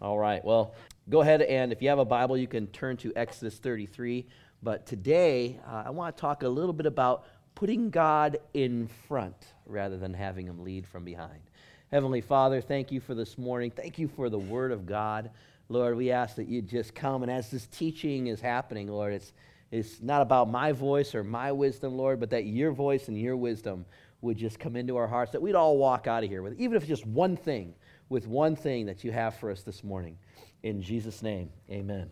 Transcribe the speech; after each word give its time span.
All 0.00 0.18
right. 0.18 0.44
Well, 0.44 0.74
go 1.08 1.22
ahead 1.22 1.40
and 1.40 1.72
if 1.72 1.80
you 1.80 1.88
have 1.88 1.98
a 1.98 2.04
Bible, 2.04 2.36
you 2.36 2.46
can 2.46 2.66
turn 2.66 2.98
to 2.98 3.12
Exodus 3.16 3.56
33. 3.56 4.26
But 4.62 4.84
today, 4.84 5.58
uh, 5.66 5.84
I 5.86 5.90
want 5.90 6.14
to 6.14 6.20
talk 6.20 6.42
a 6.42 6.48
little 6.48 6.74
bit 6.74 6.84
about 6.84 7.24
putting 7.54 7.88
God 7.88 8.36
in 8.52 8.88
front 9.08 9.36
rather 9.64 9.96
than 9.96 10.12
having 10.12 10.46
him 10.46 10.62
lead 10.62 10.86
from 10.86 11.04
behind. 11.04 11.40
Heavenly 11.90 12.20
Father, 12.20 12.60
thank 12.60 12.92
you 12.92 13.00
for 13.00 13.14
this 13.14 13.38
morning. 13.38 13.70
Thank 13.70 13.98
you 13.98 14.06
for 14.08 14.28
the 14.28 14.38
Word 14.38 14.70
of 14.70 14.84
God. 14.84 15.30
Lord, 15.70 15.96
we 15.96 16.10
ask 16.10 16.36
that 16.36 16.46
you 16.46 16.60
just 16.60 16.94
come, 16.94 17.22
and 17.22 17.32
as 17.32 17.50
this 17.50 17.66
teaching 17.66 18.26
is 18.26 18.40
happening, 18.40 18.88
Lord, 18.88 19.14
it's, 19.14 19.32
it's 19.70 20.02
not 20.02 20.20
about 20.20 20.50
my 20.50 20.72
voice 20.72 21.14
or 21.14 21.24
my 21.24 21.52
wisdom, 21.52 21.96
Lord, 21.96 22.20
but 22.20 22.30
that 22.30 22.44
your 22.44 22.70
voice 22.70 23.08
and 23.08 23.18
your 23.18 23.36
wisdom 23.36 23.86
would 24.20 24.36
just 24.36 24.58
come 24.58 24.76
into 24.76 24.96
our 24.96 25.06
hearts, 25.06 25.32
that 25.32 25.40
we'd 25.40 25.54
all 25.54 25.78
walk 25.78 26.06
out 26.06 26.22
of 26.22 26.28
here 26.28 26.42
with, 26.42 26.60
even 26.60 26.76
if 26.76 26.82
it's 26.82 26.88
just 26.88 27.06
one 27.06 27.36
thing, 27.36 27.74
with 28.08 28.26
one 28.26 28.56
thing 28.56 28.86
that 28.86 29.04
you 29.04 29.12
have 29.12 29.34
for 29.36 29.50
us 29.50 29.62
this 29.62 29.82
morning. 29.82 30.18
In 30.62 30.82
Jesus' 30.82 31.22
name, 31.22 31.50
amen. 31.70 32.10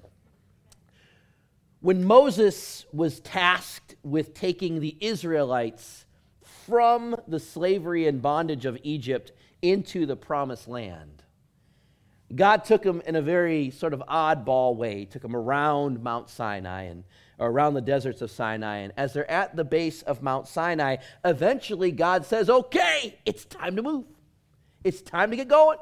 When 1.81 2.05
Moses 2.05 2.87
was 2.93 3.21
tasked 3.21 3.95
with 4.03 4.33
taking 4.33 4.81
the 4.81 4.97
Israelites 5.01 6.07
from 6.67 7.17
the 7.29 7.39
slavery 7.39 8.07
and 8.07 8.23
bondage 8.23 8.65
of 8.65 8.79
Egypt 8.83 9.33
into 9.61 10.07
the 10.07 10.17
promised 10.17 10.67
land, 10.67 11.23
God 12.35 12.65
took 12.65 12.83
them 12.83 13.03
in 13.07 13.17
a 13.17 13.23
very 13.23 13.71
sort 13.71 13.93
of 13.93 14.03
oddball 14.09 14.77
way. 14.77 15.05
Took 15.05 15.23
them 15.23 15.37
around 15.37 16.03
Mount 16.03 16.31
Sinai 16.31 16.85
and 16.85 17.05
around 17.39 17.75
the 17.75 17.81
deserts 17.81 18.23
of 18.23 18.31
Sinai. 18.31 18.79
And 18.79 18.93
as 18.97 19.13
they're 19.13 19.31
at 19.31 19.55
the 19.55 19.65
base 19.65 20.03
of 20.03 20.23
Mount 20.23 20.49
Sinai, 20.49 20.97
eventually 21.25 21.93
God 21.93 22.25
says, 22.25 22.49
Okay, 22.49 23.19
it's 23.27 23.45
time 23.45 23.77
to 23.77 23.83
move. 23.83 24.05
It's 24.85 25.03
time 25.03 25.31
to 25.31 25.37
get 25.37 25.49
going. 25.49 25.79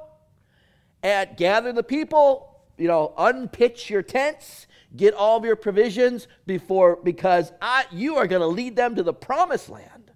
And 1.02 1.36
gather 1.36 1.72
the 1.72 1.82
people, 1.82 2.62
you 2.78 2.88
know, 2.88 3.12
unpitch 3.18 3.90
your 3.90 4.02
tents, 4.02 4.68
get 4.96 5.14
all 5.14 5.36
of 5.36 5.44
your 5.44 5.56
provisions 5.56 6.28
before, 6.46 6.98
because 7.02 7.52
I, 7.60 7.86
you 7.90 8.16
are 8.16 8.26
going 8.28 8.42
to 8.42 8.46
lead 8.46 8.76
them 8.76 8.94
to 8.96 9.02
the 9.02 9.12
promised 9.12 9.68
land 9.68 10.12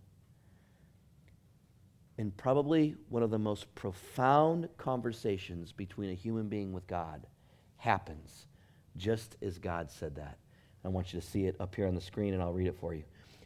And 2.19 2.35
probably 2.37 2.97
one 3.09 3.23
of 3.23 3.31
the 3.31 3.39
most 3.39 3.73
profound 3.75 4.69
conversations 4.79 5.73
between 5.73 6.11
a 6.11 6.15
human 6.15 6.49
being 6.49 6.73
with 6.73 6.87
God 6.87 7.27
happens 7.77 8.47
just 8.97 9.37
as 9.43 9.59
God 9.59 9.91
said 9.91 10.17
that. 10.17 10.39
I 10.85 10.89
want 10.89 11.13
you 11.13 11.21
to 11.21 11.27
see 11.27 11.47
it 11.47 11.57
up 11.61 11.75
here 11.75 11.87
on 11.87 11.95
the 11.95 12.01
screen, 12.01 12.33
and 12.33 12.43
I'll 12.43 12.53
read 12.53 12.69
it 12.69 12.77
for 12.81 12.95
you. 12.95 13.05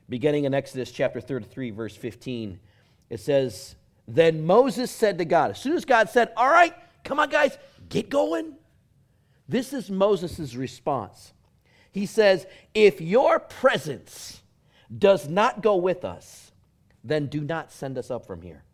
Beginning 0.09 0.45
in 0.45 0.55
Exodus 0.55 0.93
chapter 0.93 1.21
33, 1.21 1.71
verse 1.71 1.97
15, 1.97 2.61
it 3.09 3.19
says, 3.19 3.75
Then 4.07 4.45
Moses 4.45 4.91
said 4.91 5.19
to 5.19 5.25
God, 5.25 5.53
as 5.53 5.59
soon 5.59 5.77
as 5.77 5.85
God 5.85 6.09
said, 6.09 6.33
All 6.37 6.49
right, 6.49 6.75
come 7.05 7.19
on, 7.19 7.29
guys, 7.29 7.57
get 7.89 8.11
going. 8.11 8.55
This 9.49 9.73
is 9.73 9.91
Moses' 9.91 10.55
response. 10.55 11.33
He 11.93 12.07
says, 12.07 12.47
If 12.75 13.01
your 13.01 13.39
presence 13.39 14.43
does 14.97 15.29
not 15.29 15.63
go 15.63 15.77
with 15.77 16.05
us, 16.05 16.53
then 17.03 17.27
do 17.27 17.41
not 17.41 17.73
send 17.73 17.99
us 17.99 18.11
up 18.11 18.27
from 18.27 18.43
here. 18.43 18.65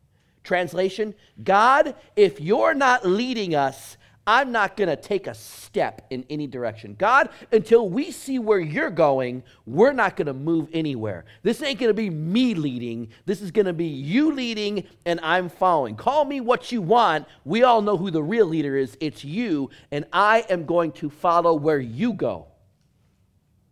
Translation 0.45 1.15
God, 1.43 1.95
if 2.15 2.41
you're 2.41 2.75
not 2.75 3.05
leading 3.05 3.55
us, 3.55 3.97
I'm 4.27 4.51
not 4.51 4.77
going 4.77 4.89
to 4.89 4.97
take 4.97 5.27
a 5.27 5.35
step 5.35 6.07
in 6.11 6.25
any 6.29 6.47
direction. 6.47 6.97
God, 6.99 7.29
until 7.53 7.89
we 7.89 8.11
see 8.11 8.39
where 8.39 8.59
you're 8.59 8.91
going, 8.91 9.43
we're 9.67 9.93
not 9.93 10.17
going 10.17 10.27
to 10.27 10.35
move 10.35 10.69
anywhere. 10.73 11.25
This 11.43 11.63
ain't 11.63 11.79
going 11.79 11.91
to 11.91 11.95
be 11.95 12.11
me 12.11 12.55
leading. 12.55 13.09
This 13.25 13.41
is 13.41 13.51
going 13.51 13.67
to 13.67 13.73
be 13.73 13.87
you 13.87 14.33
leading 14.33 14.85
and 15.05 15.21
I'm 15.23 15.49
following. 15.49 15.95
Call 15.95 16.25
me 16.25 16.41
what 16.41 16.73
you 16.73 16.83
want. 16.83 17.27
We 17.45 17.63
all 17.63 17.83
know 17.83 17.97
who 17.97 18.11
the 18.11 18.23
real 18.23 18.47
leader 18.47 18.77
is. 18.77 18.97
It's 19.01 19.25
you, 19.25 19.71
and 19.91 20.05
I 20.13 20.45
am 20.51 20.67
going 20.67 20.93
to 20.93 21.11
follow 21.11 21.55
where 21.55 21.79
you 21.79 22.13
go. 22.13 22.47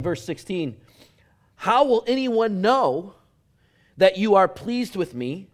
Verse 0.03 0.25
16 0.25 0.77
How 1.57 1.85
will 1.85 2.05
anyone 2.07 2.61
know? 2.61 3.15
that 3.97 4.19
you 4.19 4.35
are 4.35 4.49
pleased 4.49 4.97
with 4.97 5.15
me 5.15 5.49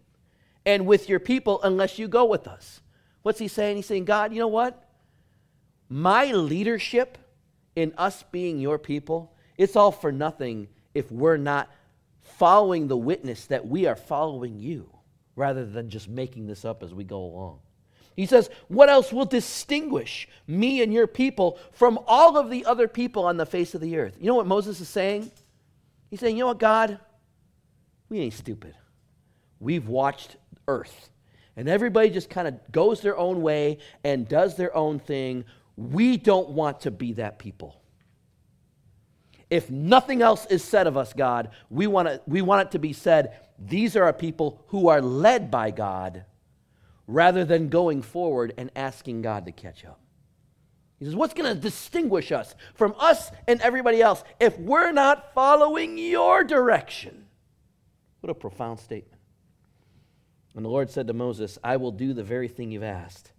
and 0.65 0.85
with 0.85 1.09
your 1.09 1.19
people 1.19 1.61
unless 1.63 1.99
you 1.99 2.07
go 2.07 2.25
with 2.25 2.47
us. 2.47 2.81
What's 3.21 3.39
he 3.39 3.47
saying? 3.47 3.77
He's 3.77 3.85
saying, 3.85 4.05
God, 4.05 4.33
you 4.33 4.39
know 4.39 4.47
what? 4.47 4.87
My 5.91 6.31
leadership 6.31 7.17
in 7.75 7.93
us 7.97 8.23
being 8.31 8.59
your 8.59 8.79
people, 8.79 9.35
it's 9.57 9.75
all 9.75 9.91
for 9.91 10.09
nothing 10.09 10.69
if 10.93 11.11
we're 11.11 11.35
not 11.35 11.69
following 12.21 12.87
the 12.87 12.95
witness 12.95 13.47
that 13.47 13.67
we 13.67 13.87
are 13.87 13.97
following 13.97 14.57
you 14.57 14.89
rather 15.35 15.65
than 15.65 15.89
just 15.89 16.07
making 16.07 16.47
this 16.47 16.63
up 16.63 16.81
as 16.81 16.93
we 16.93 17.03
go 17.03 17.21
along. 17.21 17.59
He 18.15 18.25
says, 18.25 18.49
What 18.69 18.87
else 18.87 19.11
will 19.11 19.25
distinguish 19.25 20.29
me 20.47 20.81
and 20.81 20.93
your 20.93 21.07
people 21.07 21.59
from 21.73 21.99
all 22.07 22.37
of 22.37 22.49
the 22.49 22.63
other 22.63 22.87
people 22.87 23.25
on 23.25 23.35
the 23.35 23.45
face 23.45 23.75
of 23.75 23.81
the 23.81 23.97
earth? 23.97 24.15
You 24.17 24.27
know 24.27 24.35
what 24.35 24.47
Moses 24.47 24.79
is 24.79 24.87
saying? 24.87 25.29
He's 26.09 26.21
saying, 26.21 26.37
You 26.37 26.43
know 26.43 26.47
what, 26.47 26.59
God? 26.59 26.99
we 28.07 28.19
ain't 28.19 28.33
stupid. 28.33 28.75
We've 29.59 29.87
watched 29.89 30.37
Earth. 30.69 31.09
And 31.55 31.67
everybody 31.67 32.09
just 32.09 32.29
kind 32.29 32.47
of 32.47 32.71
goes 32.71 33.01
their 33.01 33.17
own 33.17 33.41
way 33.41 33.79
and 34.03 34.27
does 34.27 34.55
their 34.55 34.75
own 34.75 34.99
thing. 34.99 35.45
We 35.89 36.17
don't 36.17 36.49
want 36.49 36.81
to 36.81 36.91
be 36.91 37.13
that 37.13 37.39
people. 37.39 37.81
If 39.49 39.69
nothing 39.69 40.21
else 40.21 40.45
is 40.45 40.63
said 40.63 40.87
of 40.87 40.95
us, 40.95 41.11
God, 41.13 41.49
we 41.69 41.87
want, 41.87 42.21
we 42.27 42.41
want 42.41 42.67
it 42.67 42.71
to 42.71 42.79
be 42.79 42.93
said 42.93 43.37
these 43.59 43.95
are 43.95 44.07
a 44.07 44.13
people 44.13 44.63
who 44.67 44.87
are 44.87 45.01
led 45.01 45.51
by 45.51 45.71
God 45.71 46.25
rather 47.07 47.43
than 47.43 47.69
going 47.69 48.01
forward 48.01 48.53
and 48.57 48.71
asking 48.75 49.21
God 49.21 49.45
to 49.45 49.51
catch 49.51 49.83
up. 49.85 49.99
He 50.99 51.05
says, 51.05 51.15
What's 51.15 51.33
going 51.33 51.53
to 51.53 51.59
distinguish 51.59 52.31
us 52.31 52.55
from 52.75 52.95
us 52.99 53.31
and 53.47 53.59
everybody 53.61 54.01
else 54.01 54.23
if 54.39 54.57
we're 54.59 54.91
not 54.91 55.33
following 55.33 55.97
your 55.97 56.43
direction? 56.43 57.25
What 58.21 58.29
a 58.29 58.35
profound 58.35 58.79
statement. 58.79 59.19
And 60.55 60.63
the 60.63 60.69
Lord 60.69 60.89
said 60.89 61.07
to 61.07 61.13
Moses, 61.13 61.57
I 61.63 61.77
will 61.77 61.91
do 61.91 62.13
the 62.13 62.23
very 62.23 62.47
thing 62.47 62.71
you've 62.71 62.83
asked, 62.83 63.31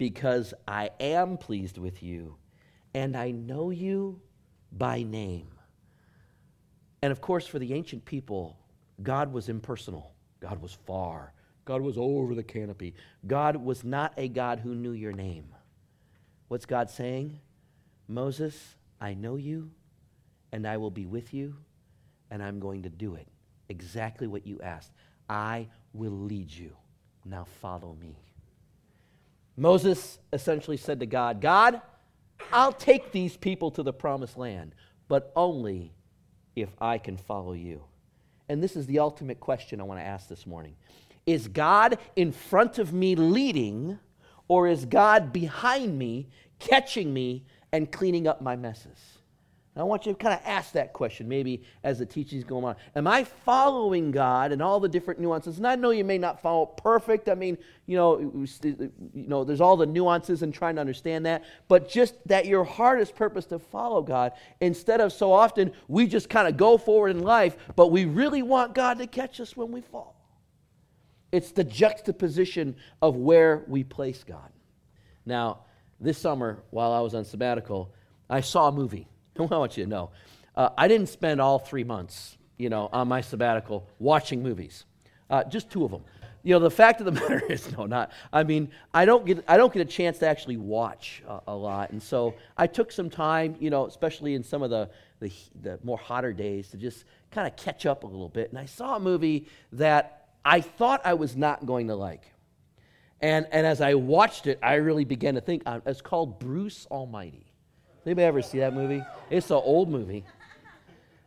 because 0.00 0.54
I 0.66 0.88
am 0.98 1.36
pleased 1.36 1.76
with 1.76 2.02
you, 2.02 2.36
and 2.94 3.14
I 3.14 3.32
know 3.32 3.68
you 3.68 4.22
by 4.72 5.02
name. 5.02 5.50
And 7.02 7.12
of 7.12 7.20
course, 7.20 7.46
for 7.46 7.58
the 7.58 7.74
ancient 7.74 8.06
people, 8.06 8.56
God 9.02 9.30
was 9.30 9.50
impersonal, 9.50 10.14
God 10.40 10.62
was 10.62 10.72
far, 10.86 11.34
God 11.66 11.82
was 11.82 11.98
over 11.98 12.34
the 12.34 12.42
canopy. 12.42 12.94
God 13.26 13.56
was 13.56 13.84
not 13.84 14.14
a 14.16 14.28
God 14.28 14.60
who 14.60 14.74
knew 14.74 14.92
your 14.92 15.12
name. 15.12 15.54
What's 16.48 16.64
God 16.64 16.88
saying? 16.88 17.38
Moses, 18.08 18.76
I 19.02 19.12
know 19.12 19.36
you, 19.36 19.70
and 20.50 20.66
I 20.66 20.78
will 20.78 20.90
be 20.90 21.04
with 21.04 21.34
you, 21.34 21.58
and 22.30 22.42
I'm 22.42 22.58
going 22.58 22.84
to 22.84 22.88
do 22.88 23.16
it 23.16 23.28
exactly 23.68 24.26
what 24.26 24.46
you 24.46 24.58
asked. 24.62 24.92
I 25.28 25.68
will 25.92 26.10
lead 26.10 26.50
you. 26.50 26.74
Now 27.26 27.44
follow 27.60 27.94
me. 28.00 28.16
Moses 29.60 30.18
essentially 30.32 30.78
said 30.78 31.00
to 31.00 31.06
God, 31.06 31.42
God, 31.42 31.82
I'll 32.50 32.72
take 32.72 33.12
these 33.12 33.36
people 33.36 33.70
to 33.72 33.82
the 33.82 33.92
promised 33.92 34.38
land, 34.38 34.74
but 35.06 35.30
only 35.36 35.92
if 36.56 36.70
I 36.80 36.96
can 36.96 37.18
follow 37.18 37.52
you. 37.52 37.84
And 38.48 38.62
this 38.62 38.74
is 38.74 38.86
the 38.86 39.00
ultimate 39.00 39.38
question 39.38 39.78
I 39.78 39.84
want 39.84 40.00
to 40.00 40.04
ask 40.04 40.28
this 40.28 40.46
morning 40.46 40.76
Is 41.26 41.46
God 41.46 41.98
in 42.16 42.32
front 42.32 42.78
of 42.78 42.94
me 42.94 43.14
leading, 43.14 43.98
or 44.48 44.66
is 44.66 44.86
God 44.86 45.30
behind 45.30 45.98
me 45.98 46.30
catching 46.58 47.12
me 47.12 47.44
and 47.70 47.92
cleaning 47.92 48.26
up 48.26 48.40
my 48.40 48.56
messes? 48.56 49.19
I 49.76 49.84
want 49.84 50.04
you 50.04 50.12
to 50.12 50.18
kind 50.18 50.34
of 50.34 50.40
ask 50.44 50.72
that 50.72 50.92
question 50.92 51.28
maybe 51.28 51.62
as 51.84 52.00
the 52.00 52.06
teaching 52.06 52.38
is 52.38 52.44
going 52.44 52.64
on. 52.64 52.76
Am 52.96 53.06
I 53.06 53.22
following 53.22 54.10
God 54.10 54.50
and 54.50 54.60
all 54.60 54.80
the 54.80 54.88
different 54.88 55.20
nuances? 55.20 55.58
And 55.58 55.66
I 55.66 55.76
know 55.76 55.90
you 55.90 56.04
may 56.04 56.18
not 56.18 56.42
follow 56.42 56.66
perfect. 56.66 57.28
I 57.28 57.34
mean, 57.34 57.56
you 57.86 57.96
know, 57.96 58.18
you 58.18 58.90
know, 59.14 59.44
there's 59.44 59.60
all 59.60 59.76
the 59.76 59.86
nuances 59.86 60.42
and 60.42 60.52
trying 60.52 60.74
to 60.74 60.80
understand 60.80 61.24
that, 61.26 61.44
but 61.68 61.88
just 61.88 62.14
that 62.26 62.46
your 62.46 62.64
heart 62.64 63.00
is 63.00 63.12
purpose 63.12 63.46
to 63.46 63.60
follow 63.60 64.02
God 64.02 64.32
instead 64.60 65.00
of 65.00 65.12
so 65.12 65.32
often 65.32 65.72
we 65.86 66.08
just 66.08 66.28
kind 66.28 66.48
of 66.48 66.56
go 66.56 66.76
forward 66.76 67.10
in 67.10 67.22
life, 67.22 67.56
but 67.76 67.92
we 67.92 68.06
really 68.06 68.42
want 68.42 68.74
God 68.74 68.98
to 68.98 69.06
catch 69.06 69.38
us 69.38 69.56
when 69.56 69.70
we 69.70 69.82
fall. 69.82 70.16
It's 71.30 71.52
the 71.52 71.64
juxtaposition 71.64 72.74
of 73.00 73.14
where 73.14 73.62
we 73.68 73.84
place 73.84 74.24
God. 74.24 74.50
Now, 75.24 75.60
this 76.00 76.18
summer 76.18 76.64
while 76.70 76.92
I 76.92 77.00
was 77.00 77.14
on 77.14 77.24
sabbatical, 77.24 77.94
I 78.28 78.40
saw 78.40 78.66
a 78.66 78.72
movie. 78.72 79.06
I 79.38 79.42
want 79.42 79.76
you 79.76 79.84
to 79.84 79.90
know. 79.90 80.10
Uh, 80.56 80.70
I 80.76 80.88
didn't 80.88 81.08
spend 81.08 81.40
all 81.40 81.58
three 81.58 81.84
months, 81.84 82.36
you 82.58 82.68
know, 82.68 82.88
on 82.92 83.08
my 83.08 83.20
sabbatical 83.20 83.86
watching 83.98 84.42
movies. 84.42 84.84
Uh, 85.28 85.44
just 85.44 85.70
two 85.70 85.84
of 85.84 85.90
them. 85.90 86.02
You 86.42 86.54
know, 86.54 86.60
the 86.60 86.70
fact 86.70 87.00
of 87.00 87.06
the 87.06 87.12
matter 87.20 87.42
is, 87.48 87.70
no, 87.76 87.86
not. 87.86 88.12
I 88.32 88.42
mean, 88.44 88.70
I 88.92 89.04
don't 89.04 89.24
get, 89.24 89.44
I 89.46 89.56
don't 89.56 89.72
get 89.72 89.82
a 89.82 89.90
chance 89.90 90.18
to 90.18 90.26
actually 90.26 90.56
watch 90.56 91.22
uh, 91.28 91.40
a 91.46 91.54
lot, 91.54 91.90
and 91.90 92.02
so 92.02 92.34
I 92.56 92.66
took 92.66 92.90
some 92.90 93.10
time, 93.10 93.56
you 93.60 93.70
know, 93.70 93.86
especially 93.86 94.34
in 94.34 94.42
some 94.42 94.62
of 94.62 94.70
the 94.70 94.90
the, 95.20 95.30
the 95.62 95.78
more 95.82 95.98
hotter 95.98 96.32
days, 96.32 96.70
to 96.70 96.76
just 96.76 97.04
kind 97.30 97.46
of 97.46 97.56
catch 97.56 97.86
up 97.86 98.04
a 98.04 98.06
little 98.06 98.28
bit. 98.28 98.50
And 98.50 98.58
I 98.58 98.64
saw 98.64 98.96
a 98.96 99.00
movie 99.00 99.46
that 99.72 100.28
I 100.44 100.60
thought 100.60 101.02
I 101.04 101.14
was 101.14 101.36
not 101.36 101.66
going 101.66 101.88
to 101.88 101.94
like, 101.94 102.32
And, 103.20 103.46
and 103.52 103.66
as 103.66 103.80
I 103.80 103.94
watched 103.94 104.46
it, 104.46 104.58
I 104.62 104.74
really 104.74 105.04
began 105.04 105.34
to 105.34 105.40
think 105.40 105.62
uh, 105.66 105.80
it's 105.86 106.00
called 106.00 106.40
Bruce 106.40 106.86
Almighty. 106.90 107.49
Anybody 108.10 108.26
ever 108.26 108.42
see 108.42 108.58
that 108.58 108.74
movie? 108.74 109.04
It's 109.30 109.50
an 109.50 109.60
old 109.62 109.88
movie. 109.88 110.24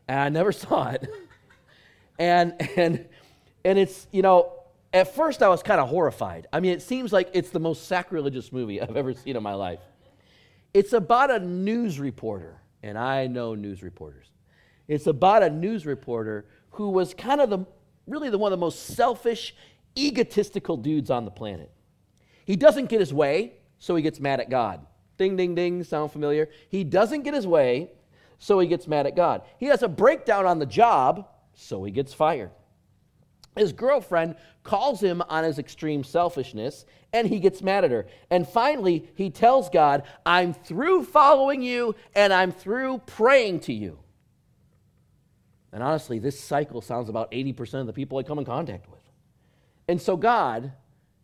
And 0.09 0.19
I 0.19 0.27
never 0.27 0.51
saw 0.51 0.89
it. 0.89 1.09
And, 2.19 2.55
and, 2.75 3.05
and 3.63 3.79
it's, 3.79 4.05
you 4.11 4.21
know, 4.21 4.51
at 4.91 5.15
first 5.15 5.41
I 5.41 5.47
was 5.47 5.63
kind 5.63 5.79
of 5.79 5.87
horrified. 5.87 6.47
I 6.51 6.59
mean, 6.59 6.73
it 6.73 6.81
seems 6.81 7.13
like 7.13 7.29
it's 7.31 7.51
the 7.51 7.59
most 7.61 7.87
sacrilegious 7.87 8.51
movie 8.51 8.81
I've 8.81 8.97
ever 8.97 9.13
seen 9.13 9.37
in 9.37 9.43
my 9.43 9.53
life. 9.53 9.79
It's 10.73 10.91
about 10.91 11.31
a 11.31 11.39
news 11.39 12.01
reporter, 12.01 12.59
and 12.83 12.97
I 12.97 13.27
know 13.27 13.55
news 13.55 13.81
reporters. 13.81 14.27
It's 14.89 15.07
about 15.07 15.41
a 15.41 15.49
news 15.49 15.85
reporter 15.85 16.43
who 16.71 16.89
was 16.89 17.13
kind 17.13 17.39
of 17.39 17.49
the 17.49 17.59
really 18.07 18.29
the 18.29 18.37
one 18.37 18.51
of 18.51 18.59
the 18.59 18.65
most 18.65 18.87
selfish, 18.87 19.55
egotistical 19.97 20.75
dudes 20.75 21.09
on 21.09 21.23
the 21.23 21.31
planet. 21.31 21.71
He 22.43 22.57
doesn't 22.57 22.87
get 22.87 22.99
his 22.99 23.13
way, 23.13 23.53
so 23.79 23.95
he 23.95 24.03
gets 24.03 24.19
mad 24.19 24.41
at 24.41 24.49
God. 24.49 24.85
Ding, 25.17 25.35
ding, 25.35 25.55
ding, 25.55 25.83
sound 25.83 26.11
familiar? 26.11 26.49
He 26.69 26.83
doesn't 26.83 27.23
get 27.23 27.33
his 27.33 27.47
way, 27.47 27.91
so 28.39 28.59
he 28.59 28.67
gets 28.67 28.87
mad 28.87 29.07
at 29.07 29.15
God. 29.15 29.41
He 29.59 29.67
has 29.67 29.83
a 29.83 29.87
breakdown 29.87 30.45
on 30.45 30.59
the 30.59 30.65
job, 30.65 31.27
so 31.53 31.83
he 31.83 31.91
gets 31.91 32.13
fired. 32.13 32.51
His 33.55 33.71
girlfriend 33.71 34.35
calls 34.63 34.99
him 34.99 35.21
on 35.29 35.43
his 35.43 35.59
extreme 35.59 36.03
selfishness, 36.03 36.85
and 37.11 37.27
he 37.27 37.39
gets 37.39 37.61
mad 37.61 37.83
at 37.83 37.91
her. 37.91 38.07
And 38.31 38.47
finally, 38.47 39.07
he 39.15 39.29
tells 39.29 39.69
God, 39.69 40.03
I'm 40.25 40.53
through 40.53 41.05
following 41.05 41.61
you, 41.61 41.95
and 42.15 42.33
I'm 42.33 42.51
through 42.51 42.99
praying 43.05 43.61
to 43.61 43.73
you. 43.73 43.99
And 45.71 45.83
honestly, 45.83 46.19
this 46.19 46.39
cycle 46.39 46.81
sounds 46.81 47.09
about 47.09 47.31
80% 47.31 47.81
of 47.81 47.87
the 47.87 47.93
people 47.93 48.17
I 48.17 48.23
come 48.23 48.39
in 48.39 48.45
contact 48.45 48.89
with. 48.89 48.99
And 49.87 50.01
so 50.01 50.15
God, 50.15 50.71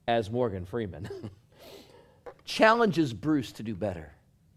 as 0.07 0.29
Morgan 0.29 0.65
Freeman, 0.65 1.09
challenges 2.49 3.13
Bruce 3.13 3.51
to 3.53 3.63
do 3.63 3.75
better. 3.75 4.11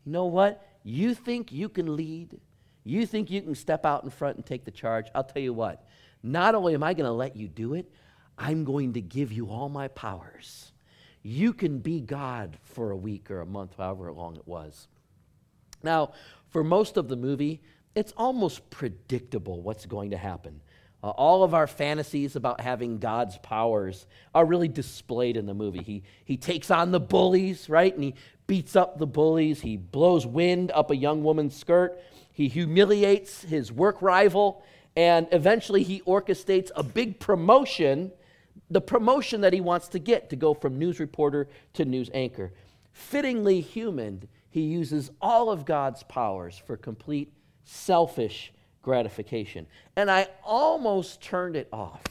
You 0.07 0.13
know 0.13 0.25
what? 0.25 0.67
You 0.83 1.15
think 1.15 1.53
you 1.53 1.69
can 1.69 1.95
lead? 1.95 2.41
You 2.85 3.05
think 3.05 3.31
you 3.31 3.43
can 3.43 3.55
step 3.55 3.85
out 3.85 4.03
in 4.03 4.09
front 4.09 4.37
and 4.37 4.47
take 4.47 4.65
the 4.65 4.71
charge? 4.71 5.09
I'll 5.15 5.23
tell 5.23 5.43
you 5.43 5.53
what. 5.53 5.87
Not 6.23 6.55
only 6.55 6.73
am 6.75 6.83
I 6.83 6.95
going 6.95 7.05
to 7.05 7.13
let 7.13 7.37
you 7.37 7.49
do 7.49 7.75
it, 7.75 7.93
I'm 8.39 8.65
going 8.65 8.95
to 8.95 9.03
give 9.03 9.31
you 9.31 9.51
all 9.51 9.69
my 9.69 9.89
powers. 9.89 10.73
You 11.23 11.53
can 11.53 11.79
be 11.81 12.01
God 12.01 12.57
for 12.63 12.91
a 12.91 12.97
week 12.97 13.31
or 13.31 13.41
a 13.41 13.47
month, 13.47 13.75
however 13.77 14.11
long 14.11 14.37
it 14.37 14.49
was. 14.49 14.89
Now, 15.83 16.15
for 16.49 16.65
most 16.65 16.97
of 16.97 17.09
the 17.09 17.17
movie, 17.17 17.61
it's 17.95 18.13
almost 18.17 18.69
predictable 18.71 19.61
what's 19.61 19.85
going 19.85 20.11
to 20.13 20.17
happen. 20.17 20.63
Uh, 21.03 21.09
all 21.11 21.43
of 21.43 21.53
our 21.53 21.67
fantasies 21.67 22.37
about 22.37 22.61
having 22.61 22.99
God's 22.99 23.37
powers 23.39 24.07
are 24.35 24.45
really 24.45 24.69
displayed 24.69 25.37
in 25.37 25.47
the 25.47 25.55
movie. 25.55 25.83
He, 25.83 26.03
he 26.25 26.37
takes 26.37 26.71
on 26.71 26.93
the 26.93 27.01
bullies, 27.01 27.69
right? 27.69 27.93
And 27.93 28.05
he 28.05 28.15
beats 28.47 28.77
up 28.77 28.99
the 28.99 29.07
bullies. 29.07 29.63
He 29.63 29.77
blows 29.77 30.27
wind 30.27 30.71
up 30.71 30.91
a 30.91 30.97
young 30.97 31.25
woman's 31.25 31.57
skirt. 31.57 32.01
He 32.33 32.49
humiliates 32.49 33.43
his 33.43 33.73
work 33.73 34.01
rival. 34.01 34.63
And 34.95 35.27
eventually 35.33 35.83
he 35.83 36.03
orchestrates 36.03 36.71
a 36.77 36.83
big 36.85 37.19
promotion, 37.19 38.13
the 38.71 38.81
promotion 38.81 39.41
that 39.41 39.53
he 39.53 39.61
wants 39.61 39.89
to 39.89 39.99
get 39.99 40.31
to 40.31 40.37
go 40.37 40.55
from 40.55 40.79
news 40.79 41.01
reporter 41.01 41.49
to 41.75 41.85
news 41.85 42.11
anchor. 42.15 42.53
Fittingly 42.93 43.61
human, 43.61 44.29
he 44.51 44.61
uses 44.61 45.11
all 45.21 45.51
of 45.51 45.65
God's 45.65 46.03
powers 46.05 46.59
for 46.65 46.77
complete 46.77 47.33
selfish 47.65 48.53
gratification. 48.83 49.67
And 49.97 50.11
I 50.11 50.29
almost 50.45 51.23
turned 51.23 51.57
it 51.57 51.69
off. 51.73 52.03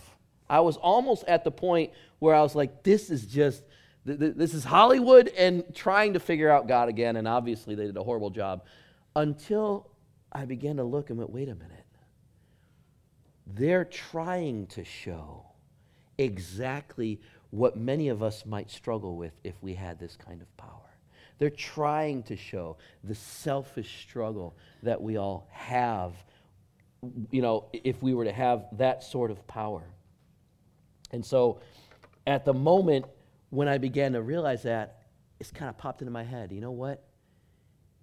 I 0.50 0.59
was 0.62 0.77
almost 0.77 1.23
at 1.27 1.44
the 1.44 1.51
point 1.51 1.91
where 2.19 2.35
I 2.35 2.41
was 2.41 2.56
like, 2.56 2.83
this 2.83 3.09
is 3.09 3.25
just, 3.25 3.63
this 4.03 4.53
is 4.53 4.63
Hollywood 4.63 5.29
and 5.38 5.63
trying 5.75 6.13
to 6.13 6.19
figure 6.19 6.50
out 6.50 6.68
God 6.68 6.89
again. 6.89 7.15
And 7.15 7.27
obviously, 7.27 7.75
they 7.75 7.85
did 7.85 7.95
a 7.97 8.03
horrible 8.03 8.31
job 8.31 8.65
until 9.15 9.89
I 10.31 10.45
began 10.45 10.77
to 10.77 10.83
look 10.83 11.09
and 11.09 11.19
went, 11.19 11.29
wait 11.29 11.50
a 11.50 11.56
minute. 11.56 11.85
They're 13.47 13.85
trying 13.85 14.68
to 14.68 14.83
show 14.83 15.45
exactly 16.18 17.19
what 17.50 17.75
many 17.75 18.07
of 18.07 18.23
us 18.23 18.45
might 18.45 18.71
struggle 18.71 19.18
with 19.18 19.33
if 19.44 19.56
we 19.62 19.73
had 19.73 20.00
this 20.00 20.15
kind 20.15 20.41
of 20.41 20.57
power. 20.57 20.69
They're 21.38 21.50
trying 21.50 22.23
to 22.23 22.35
show 22.35 22.77
the 23.03 23.15
selfish 23.15 24.01
struggle 24.01 24.56
that 24.83 25.01
we 25.01 25.18
all 25.18 25.47
have 25.51 26.13
you 27.31 27.42
know, 27.42 27.68
if 27.74 28.01
we 28.01 28.13
were 28.13 28.25
to 28.25 28.31
have 28.31 28.65
that 28.74 29.03
sort 29.03 29.31
of 29.31 29.45
power. 29.48 29.83
And 31.12 31.25
so 31.25 31.59
at 32.27 32.45
the 32.45 32.53
moment 32.53 33.06
when 33.50 33.68
I 33.68 33.77
began 33.77 34.13
to 34.13 34.21
realize 34.21 34.63
that, 34.63 35.03
it's 35.39 35.51
kind 35.51 35.69
of 35.69 35.77
popped 35.77 36.01
into 36.01 36.12
my 36.12 36.24
head. 36.24 36.51
You 36.51 36.62
know 36.62 36.71
what? 36.71 37.03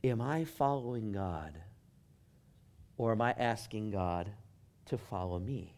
Am 0.05 0.21
I 0.21 0.45
following 0.45 1.13
God 1.13 1.57
or 2.97 3.13
am 3.13 3.23
I 3.23 3.33
asking 3.33 3.91
God 3.91 4.31
to 4.87 4.99
follow 4.99 5.39
me? 5.39 5.75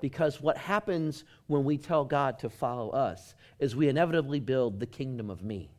Because 0.00 0.40
what 0.40 0.56
happens 0.56 1.24
when 1.46 1.64
we 1.64 1.78
tell 1.78 2.04
God 2.04 2.38
to 2.40 2.50
follow 2.50 2.90
us 2.90 3.34
is 3.58 3.74
we 3.74 3.88
inevitably 3.88 4.40
build 4.40 4.78
the 4.78 4.86
kingdom 4.86 5.30
of 5.30 5.42
me. 5.42 5.70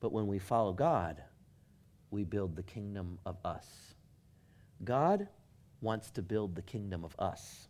But 0.00 0.12
when 0.12 0.26
we 0.26 0.38
follow 0.38 0.72
God, 0.72 1.22
we 2.10 2.22
build 2.24 2.54
the 2.54 2.62
kingdom 2.62 3.18
of 3.26 3.36
us. 3.44 3.95
God 4.84 5.28
wants 5.80 6.10
to 6.12 6.22
build 6.22 6.54
the 6.54 6.62
kingdom 6.62 7.04
of 7.04 7.14
us. 7.18 7.68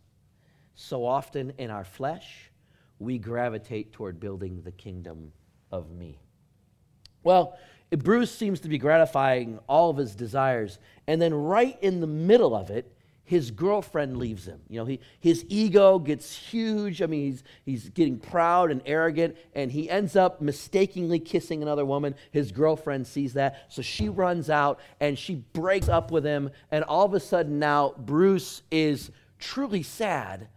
So 0.75 1.05
often 1.05 1.53
in 1.57 1.69
our 1.69 1.83
flesh, 1.83 2.51
we 2.99 3.17
gravitate 3.17 3.93
toward 3.93 4.19
building 4.19 4.61
the 4.63 4.71
kingdom 4.71 5.31
of 5.71 5.91
me. 5.91 6.19
Well, 7.23 7.57
Bruce 7.89 8.33
seems 8.33 8.59
to 8.61 8.69
be 8.69 8.77
gratifying 8.77 9.59
all 9.67 9.89
of 9.89 9.97
his 9.97 10.15
desires, 10.15 10.79
and 11.07 11.21
then 11.21 11.33
right 11.33 11.77
in 11.81 11.99
the 12.01 12.07
middle 12.07 12.55
of 12.55 12.69
it, 12.69 12.96
his 13.27 13.51
girlfriend 13.51 14.15
leaves 14.15 14.47
him. 14.47 14.61
You 14.69 14.79
know, 14.79 14.85
he, 14.85 15.01
his 15.19 15.45
ego 15.49 15.99
gets 15.99 16.33
huge. 16.33 17.01
I 17.01 17.07
mean, 17.07 17.31
he's, 17.31 17.43
he's 17.65 17.89
getting 17.89 18.19
proud 18.19 18.71
and 18.71 18.81
arrogant, 18.85 19.35
and 19.53 19.69
he 19.69 19.89
ends 19.89 20.15
up 20.15 20.39
mistakenly 20.39 21.19
kissing 21.19 21.61
another 21.61 21.85
woman. 21.85 22.15
His 22.31 22.53
girlfriend 22.53 23.05
sees 23.05 23.33
that, 23.33 23.65
so 23.67 23.81
she 23.81 24.07
runs 24.07 24.49
out 24.49 24.79
and 25.01 25.19
she 25.19 25.35
breaks 25.51 25.89
up 25.89 26.09
with 26.09 26.23
him. 26.23 26.51
And 26.71 26.85
all 26.85 27.05
of 27.05 27.13
a 27.13 27.19
sudden, 27.19 27.59
now 27.59 27.95
Bruce 27.97 28.61
is 28.71 29.11
truly 29.39 29.83
sad, 29.83 30.47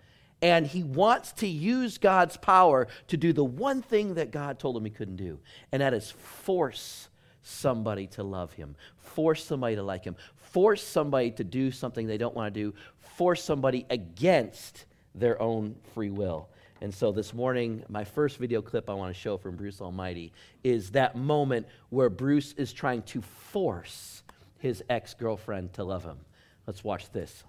and 0.40 0.64
he 0.64 0.84
wants 0.84 1.32
to 1.32 1.48
use 1.48 1.98
God's 1.98 2.36
power 2.36 2.86
to 3.08 3.16
do 3.16 3.32
the 3.32 3.44
one 3.44 3.82
thing 3.82 4.14
that 4.14 4.30
God 4.30 4.60
told 4.60 4.76
him 4.76 4.84
he 4.84 4.92
couldn't 4.92 5.16
do, 5.16 5.40
and 5.72 5.82
that 5.82 5.92
is 5.92 6.12
force 6.12 7.08
somebody 7.42 8.06
to 8.06 8.22
love 8.22 8.52
him, 8.52 8.76
force 8.96 9.44
somebody 9.44 9.74
to 9.74 9.82
like 9.82 10.04
him, 10.04 10.14
force 10.50 10.82
somebody 10.82 11.30
to 11.32 11.44
do 11.44 11.70
something 11.70 12.06
they 12.06 12.18
don't 12.18 12.34
want 12.34 12.52
to 12.52 12.60
do, 12.60 12.74
force 12.98 13.42
somebody 13.42 13.86
against 13.90 14.86
their 15.14 15.40
own 15.40 15.76
free 15.94 16.10
will. 16.10 16.48
And 16.82 16.92
so 16.92 17.12
this 17.12 17.34
morning, 17.34 17.84
my 17.88 18.04
first 18.04 18.38
video 18.38 18.62
clip 18.62 18.88
I 18.88 18.94
want 18.94 19.14
to 19.14 19.20
show 19.20 19.36
from 19.36 19.56
Bruce 19.56 19.80
Almighty 19.80 20.32
is 20.64 20.90
that 20.92 21.14
moment 21.14 21.66
where 21.90 22.08
Bruce 22.08 22.54
is 22.54 22.72
trying 22.72 23.02
to 23.02 23.20
force 23.20 24.22
his 24.58 24.82
ex 24.88 25.12
girlfriend 25.14 25.74
to 25.74 25.84
love 25.84 26.04
him. 26.04 26.18
Let's 26.66 26.82
watch 26.82 27.10
this. 27.10 27.44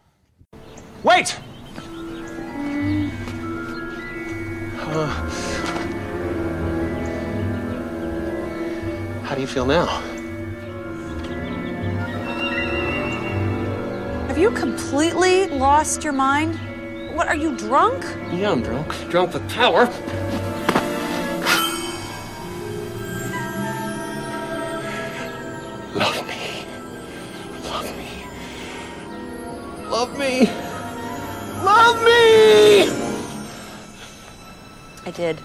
Wait! 1.04 1.40
Uh, 4.94 5.06
how 9.24 9.36
do 9.36 9.42
you 9.42 9.48
feel 9.48 9.66
now? 9.66 10.21
You 14.42 14.50
completely 14.50 15.46
lost 15.46 16.04
your 16.04 16.14
mind? 16.14 16.58
What, 17.16 17.28
are 17.28 17.36
you 17.36 17.56
drunk? 17.56 18.04
Yeah, 18.34 18.50
I'm 18.52 18.64
drunk. 18.64 18.88
Drunk 19.12 19.36
with 19.36 19.48
power. 19.50 19.86
Love 25.94 26.28
me. 26.28 26.66
Love 27.64 27.96
me. 27.96 28.10
Love 29.88 30.18
me. 30.18 30.50
Love 31.64 32.04
me! 32.04 32.90
I 35.06 35.12
did. 35.14 35.40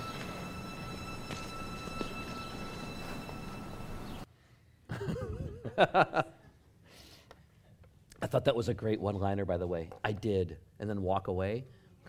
That 8.46 8.54
was 8.54 8.68
a 8.68 8.74
great 8.74 9.00
one 9.00 9.16
liner, 9.16 9.44
by 9.44 9.56
the 9.56 9.66
way. 9.66 9.90
I 10.04 10.12
did. 10.12 10.56
And 10.78 10.88
then 10.88 11.02
walk 11.02 11.26
away. 11.26 11.64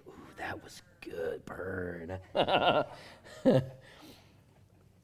Ooh, 0.08 0.12
that 0.38 0.64
was 0.64 0.84
good 1.02 1.44
burn. 1.46 2.20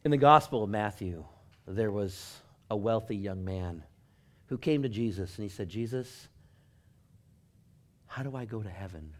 In 0.05 0.11
the 0.11 0.17
Gospel 0.17 0.63
of 0.63 0.69
Matthew, 0.69 1.25
there 1.67 1.89
was 1.89 2.37
a 2.69 2.77
wealthy 2.77 3.15
young 3.15 3.43
man 3.43 3.83
who 4.45 4.59
came 4.59 4.83
to 4.83 4.89
Jesus 4.89 5.35
and 5.37 5.43
he 5.43 5.49
said, 5.49 5.69
Jesus, 5.69 6.27
how 8.05 8.21
do 8.21 8.35
I 8.35 8.45
go 8.45 8.61
to 8.61 8.69
heaven? 8.69 9.15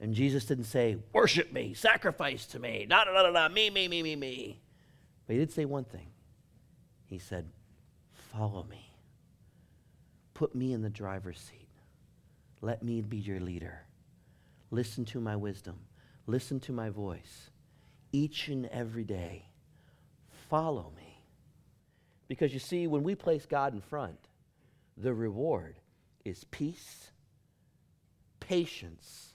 And 0.00 0.12
Jesus 0.12 0.44
didn't 0.44 0.64
say, 0.64 0.98
Worship 1.14 1.50
me, 1.50 1.72
sacrifice 1.72 2.44
to 2.48 2.58
me, 2.58 2.84
da 2.86 3.04
da 3.04 3.22
da 3.22 3.30
da, 3.30 3.48
me, 3.48 3.70
me, 3.70 3.88
me, 3.88 4.02
me, 4.02 4.16
me. 4.16 4.60
But 5.26 5.32
he 5.32 5.38
did 5.38 5.50
say 5.50 5.64
one 5.64 5.84
thing. 5.84 6.08
He 7.06 7.18
said, 7.18 7.48
Follow 8.32 8.64
me. 8.68 8.94
Put 10.34 10.54
me 10.54 10.72
in 10.72 10.82
the 10.82 10.90
driver's 10.90 11.38
seat. 11.38 11.68
Let 12.60 12.82
me 12.82 13.00
be 13.00 13.18
your 13.18 13.40
leader. 13.40 13.82
Listen 14.70 15.04
to 15.06 15.20
my 15.20 15.36
wisdom. 15.36 15.78
Listen 16.26 16.58
to 16.60 16.72
my 16.72 16.88
voice. 16.88 17.50
Each 18.12 18.48
and 18.48 18.66
every 18.66 19.04
day, 19.04 19.46
follow 20.48 20.92
me. 20.96 21.24
Because 22.28 22.54
you 22.54 22.60
see, 22.60 22.86
when 22.86 23.02
we 23.02 23.14
place 23.14 23.44
God 23.44 23.74
in 23.74 23.80
front, 23.80 24.28
the 24.96 25.12
reward 25.12 25.76
is 26.24 26.44
peace, 26.44 27.10
patience, 28.40 29.31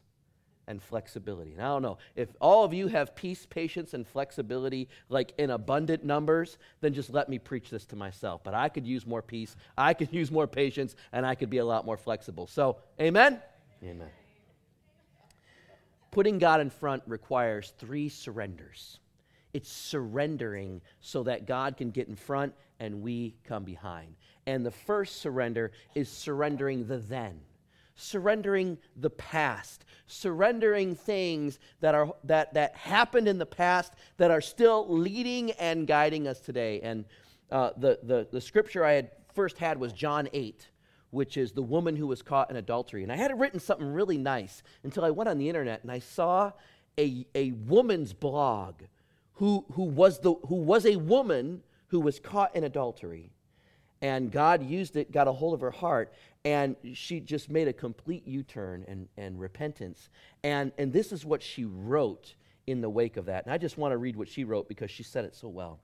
and 0.68 0.82
flexibility. 0.82 1.54
And 1.54 1.62
I 1.62 1.68
don't 1.68 1.82
know, 1.82 1.98
if 2.16 2.30
all 2.42 2.64
of 2.64 2.74
you 2.74 2.88
have 2.88 3.16
peace, 3.16 3.46
patience, 3.46 3.94
and 3.94 4.06
flexibility 4.06 4.90
like 5.10 5.34
in 5.38 5.50
abundant 5.50 6.04
numbers, 6.04 6.58
then 6.82 6.94
just 6.94 7.10
let 7.10 7.30
me 7.30 7.40
preach 7.40 7.70
this 7.70 7.86
to 7.88 7.96
myself. 7.96 8.44
But 8.44 8.54
I 8.54 8.70
could 8.70 8.86
use 8.86 9.06
more 9.06 9.22
peace, 9.22 9.56
I 9.78 9.94
could 9.94 10.12
use 10.14 10.32
more 10.32 10.48
patience, 10.48 10.96
and 11.12 11.26
I 11.26 11.36
could 11.36 11.50
be 11.50 11.60
a 11.60 11.66
lot 11.66 11.86
more 11.86 11.98
flexible. 11.98 12.48
So, 12.48 12.78
amen? 13.00 13.42
Amen. 13.84 14.10
Putting 16.12 16.40
God 16.40 16.62
in 16.62 16.70
front 16.70 17.04
requires 17.06 17.74
three 17.78 18.10
surrenders. 18.10 19.00
It's 19.54 19.72
surrendering 19.72 20.82
so 21.00 21.24
that 21.24 21.46
God 21.46 21.78
can 21.78 21.92
get 21.92 22.08
in 22.08 22.16
front 22.16 22.54
and 22.80 23.02
we 23.02 23.36
come 23.44 23.64
behind. 23.64 24.16
And 24.46 24.66
the 24.66 24.72
first 24.72 25.22
surrender 25.22 25.72
is 25.96 26.10
surrendering 26.10 26.88
the 26.88 26.98
then 26.98 27.40
surrendering 27.98 28.77
the 28.96 29.10
past, 29.10 29.84
surrendering 30.06 30.96
things 30.96 31.60
that, 31.82 31.94
are, 31.94 32.13
that, 32.24 32.54
that 32.54 32.75
happened 32.75 33.27
in 33.27 33.38
the 33.38 33.46
past 33.46 33.94
that 34.16 34.32
are 34.32 34.39
still 34.39 34.88
leading 34.88 35.51
and 35.51 35.86
guiding 35.86 36.27
us 36.27 36.39
today. 36.39 36.80
And 36.82 37.06
uh, 37.51 37.72
the, 37.75 38.00
the, 38.04 38.27
the 38.32 38.39
scripture 38.39 38.86
I 38.86 38.94
had 38.94 39.12
first 39.34 39.58
had 39.58 39.80
was 39.80 39.92
John 39.92 40.30
8, 40.32 40.68
which 41.10 41.36
is 41.36 41.51
the 41.51 41.62
woman 41.62 41.96
who 41.96 42.08
was 42.08 42.22
caught 42.22 42.50
in 42.50 42.56
adultery. 42.56 43.04
And 43.04 43.12
I 43.12 43.18
had 43.18 43.38
written 43.38 43.60
something 43.60 43.92
really 43.92 44.18
nice 44.18 44.63
until 44.84 45.04
I 45.04 45.10
went 45.10 45.27
on 45.27 45.38
the 45.38 45.50
internet 45.50 45.82
and 45.82 45.92
I 45.92 46.00
saw 46.00 46.51
a, 47.00 47.25
a 47.36 47.51
woman's 47.51 48.13
blog 48.13 48.84
who, 49.34 49.66
who, 49.74 49.84
was 49.84 50.20
the, 50.20 50.36
who 50.48 50.56
was 50.56 50.86
a 50.86 50.96
woman 50.96 51.63
who 51.88 52.00
was 52.00 52.20
caught 52.20 52.56
in 52.56 52.63
adultery 52.63 53.32
and 54.01 54.32
God 54.32 54.63
used 54.63 54.96
it, 54.96 55.12
got 55.12 55.27
a 55.27 55.32
hold 55.32 55.54
of 55.54 55.62
her 55.62 55.72
heart, 55.72 56.13
and 56.46 56.75
she 56.94 57.20
just 57.20 57.50
made 57.50 57.68
a 57.68 57.74
complete 57.74 58.25
U-turn 58.27 58.86
and, 58.88 59.08
and 59.18 59.39
repentance. 59.39 60.10
And, 60.44 60.72
and 60.77 60.94
this 60.94 61.12
is 61.12 61.25
what 61.25 61.42
she 61.42 61.66
wrote 61.66 62.36
in 62.68 62.82
the 62.82 62.89
wake 62.89 63.18
of 63.18 63.25
that. 63.25 63.46
And 63.46 63.54
I 63.54 63.58
just 63.58 63.77
want 63.77 63.94
to 63.94 63.98
read 63.98 64.16
what 64.16 64.27
she 64.27 64.44
wrote 64.44 64.68
because 64.68 64.92
she 64.92 65.04
said 65.04 65.25
it 65.25 65.36
so 65.36 65.48
well. 65.48 65.80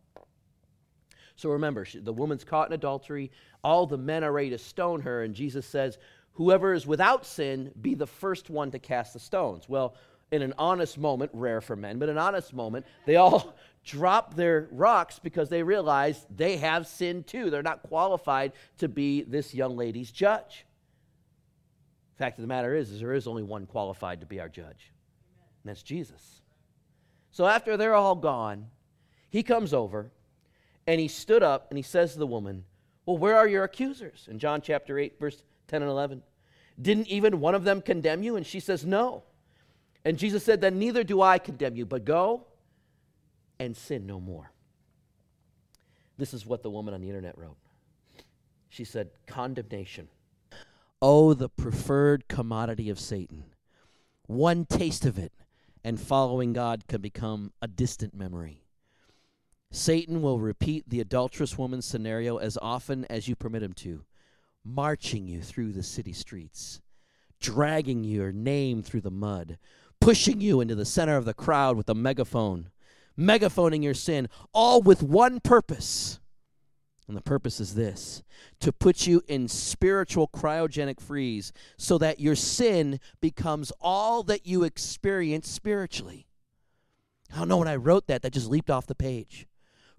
So 1.35 1.49
remember, 1.49 1.85
she, 1.85 1.99
the 1.99 2.13
woman's 2.13 2.43
caught 2.43 2.67
in 2.67 2.73
adultery. 2.73 3.31
All 3.63 3.87
the 3.87 3.97
men 3.97 4.23
are 4.23 4.31
ready 4.31 4.51
to 4.51 4.57
stone 4.57 5.01
her, 5.01 5.23
and 5.23 5.33
Jesus 5.33 5.65
says, 5.65 5.97
Whoever 6.33 6.73
is 6.73 6.87
without 6.87 7.25
sin, 7.25 7.71
be 7.81 7.93
the 7.93 8.07
first 8.07 8.49
one 8.49 8.71
to 8.71 8.79
cast 8.79 9.13
the 9.13 9.19
stones. 9.19 9.69
Well, 9.69 9.95
in 10.31 10.41
an 10.41 10.53
honest 10.57 10.97
moment, 10.97 11.29
rare 11.33 11.61
for 11.61 11.75
men, 11.75 11.99
but 11.99 12.09
an 12.09 12.17
honest 12.17 12.53
moment, 12.53 12.85
they 13.05 13.17
all 13.17 13.55
drop 13.83 14.35
their 14.35 14.67
rocks 14.71 15.19
because 15.19 15.49
they 15.49 15.63
realize 15.63 16.25
they 16.35 16.57
have 16.57 16.87
sinned 16.87 17.27
too. 17.27 17.49
They're 17.49 17.61
not 17.61 17.83
qualified 17.83 18.53
to 18.77 18.87
be 18.87 19.23
this 19.23 19.53
young 19.53 19.75
lady's 19.75 20.11
judge. 20.11 20.65
Fact 22.17 22.37
of 22.37 22.43
the 22.43 22.47
matter 22.47 22.75
is, 22.75 22.91
is 22.91 22.99
there 22.99 23.13
is 23.13 23.27
only 23.27 23.43
one 23.43 23.65
qualified 23.65 24.21
to 24.21 24.25
be 24.25 24.39
our 24.39 24.49
judge, 24.49 24.91
and 25.63 25.69
that's 25.69 25.83
Jesus. 25.83 26.41
So 27.31 27.45
after 27.45 27.75
they're 27.75 27.95
all 27.95 28.15
gone, 28.15 28.67
he 29.29 29.43
comes 29.43 29.73
over 29.73 30.11
and 30.85 31.01
he 31.01 31.07
stood 31.07 31.41
up 31.41 31.67
and 31.69 31.77
he 31.77 31.83
says 31.83 32.13
to 32.13 32.19
the 32.19 32.27
woman, 32.27 32.65
Well, 33.05 33.17
where 33.17 33.35
are 33.35 33.47
your 33.47 33.63
accusers? 33.63 34.27
In 34.29 34.37
John 34.37 34.61
chapter 34.61 34.99
8, 34.99 35.19
verse 35.19 35.41
10 35.67 35.81
and 35.81 35.89
11. 35.89 36.21
Didn't 36.79 37.07
even 37.07 37.39
one 37.39 37.55
of 37.55 37.63
them 37.63 37.81
condemn 37.81 38.23
you? 38.23 38.35
And 38.35 38.45
she 38.45 38.59
says, 38.59 38.85
No. 38.85 39.23
And 40.05 40.17
Jesus 40.17 40.43
said, 40.43 40.61
Then 40.61 40.77
neither 40.77 41.03
do 41.03 41.21
I 41.21 41.39
condemn 41.39 41.75
you, 41.75 41.85
but 41.87 42.05
go 42.05 42.45
and 43.63 43.75
sin 43.75 44.05
no 44.05 44.19
more. 44.19 44.51
This 46.17 46.33
is 46.33 46.45
what 46.45 46.63
the 46.63 46.69
woman 46.69 46.93
on 46.93 47.01
the 47.01 47.09
internet 47.09 47.37
wrote. 47.37 47.57
She 48.69 48.83
said, 48.83 49.09
Condemnation. 49.27 50.07
Oh, 51.01 51.33
the 51.33 51.49
preferred 51.49 52.27
commodity 52.27 52.89
of 52.89 52.99
Satan. 52.99 53.45
One 54.27 54.65
taste 54.65 55.05
of 55.05 55.17
it, 55.17 55.33
and 55.83 55.99
following 55.99 56.53
God 56.53 56.87
can 56.87 57.01
become 57.01 57.51
a 57.61 57.67
distant 57.67 58.13
memory. 58.13 58.63
Satan 59.69 60.21
will 60.21 60.39
repeat 60.39 60.87
the 60.87 60.99
adulterous 60.99 61.57
woman's 61.57 61.85
scenario 61.85 62.37
as 62.37 62.57
often 62.61 63.05
as 63.09 63.27
you 63.27 63.35
permit 63.35 63.63
him 63.63 63.73
to, 63.73 64.05
marching 64.63 65.27
you 65.27 65.41
through 65.41 65.73
the 65.73 65.83
city 65.83 66.13
streets, 66.13 66.79
dragging 67.41 68.03
your 68.03 68.31
name 68.31 68.81
through 68.81 69.01
the 69.01 69.11
mud, 69.11 69.57
pushing 69.99 70.39
you 70.39 70.61
into 70.61 70.75
the 70.75 70.85
center 70.85 71.17
of 71.17 71.25
the 71.25 71.33
crowd 71.33 71.75
with 71.75 71.89
a 71.89 71.95
megaphone, 71.95 72.69
megaphoning 73.15 73.83
your 73.83 73.93
sin, 73.93 74.27
all 74.53 74.81
with 74.81 75.03
one 75.03 75.39
purpose. 75.39 76.19
And 77.07 77.17
the 77.17 77.21
purpose 77.21 77.59
is 77.59 77.75
this 77.75 78.23
to 78.59 78.71
put 78.71 79.05
you 79.05 79.21
in 79.27 79.47
spiritual 79.47 80.27
cryogenic 80.29 81.01
freeze 81.01 81.51
so 81.77 81.97
that 81.97 82.19
your 82.19 82.35
sin 82.35 82.99
becomes 83.19 83.73
all 83.81 84.23
that 84.23 84.47
you 84.47 84.63
experience 84.63 85.49
spiritually. 85.49 86.27
I 87.33 87.39
don't 87.39 87.49
know 87.49 87.57
when 87.57 87.67
I 87.67 87.75
wrote 87.75 88.07
that, 88.07 88.21
that 88.21 88.33
just 88.33 88.49
leaped 88.49 88.69
off 88.69 88.87
the 88.87 88.95
page. 88.95 89.47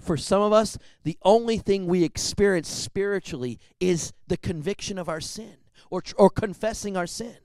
For 0.00 0.16
some 0.16 0.42
of 0.42 0.52
us, 0.52 0.78
the 1.02 1.18
only 1.22 1.58
thing 1.58 1.86
we 1.86 2.04
experience 2.04 2.68
spiritually 2.68 3.58
is 3.80 4.12
the 4.26 4.36
conviction 4.36 4.98
of 4.98 5.08
our 5.08 5.20
sin 5.20 5.56
or, 5.90 6.02
or 6.16 6.30
confessing 6.30 6.96
our 6.96 7.06
sin. 7.06 7.36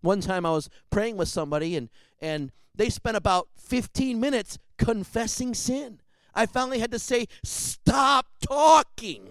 One 0.00 0.20
time 0.20 0.46
I 0.46 0.50
was 0.50 0.68
praying 0.90 1.16
with 1.16 1.28
somebody 1.28 1.76
and, 1.76 1.88
and 2.20 2.52
they 2.74 2.88
spent 2.88 3.16
about 3.16 3.48
15 3.56 4.20
minutes 4.20 4.58
confessing 4.78 5.54
sin. 5.54 6.00
I 6.34 6.46
finally 6.46 6.78
had 6.78 6.92
to 6.92 6.98
say, 6.98 7.26
Stop 7.44 8.26
talking. 8.40 9.28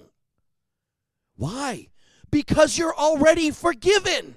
Why? 1.35 1.89
Because 2.29 2.77
you're 2.77 2.95
already 2.95 3.51
forgiven. 3.51 4.35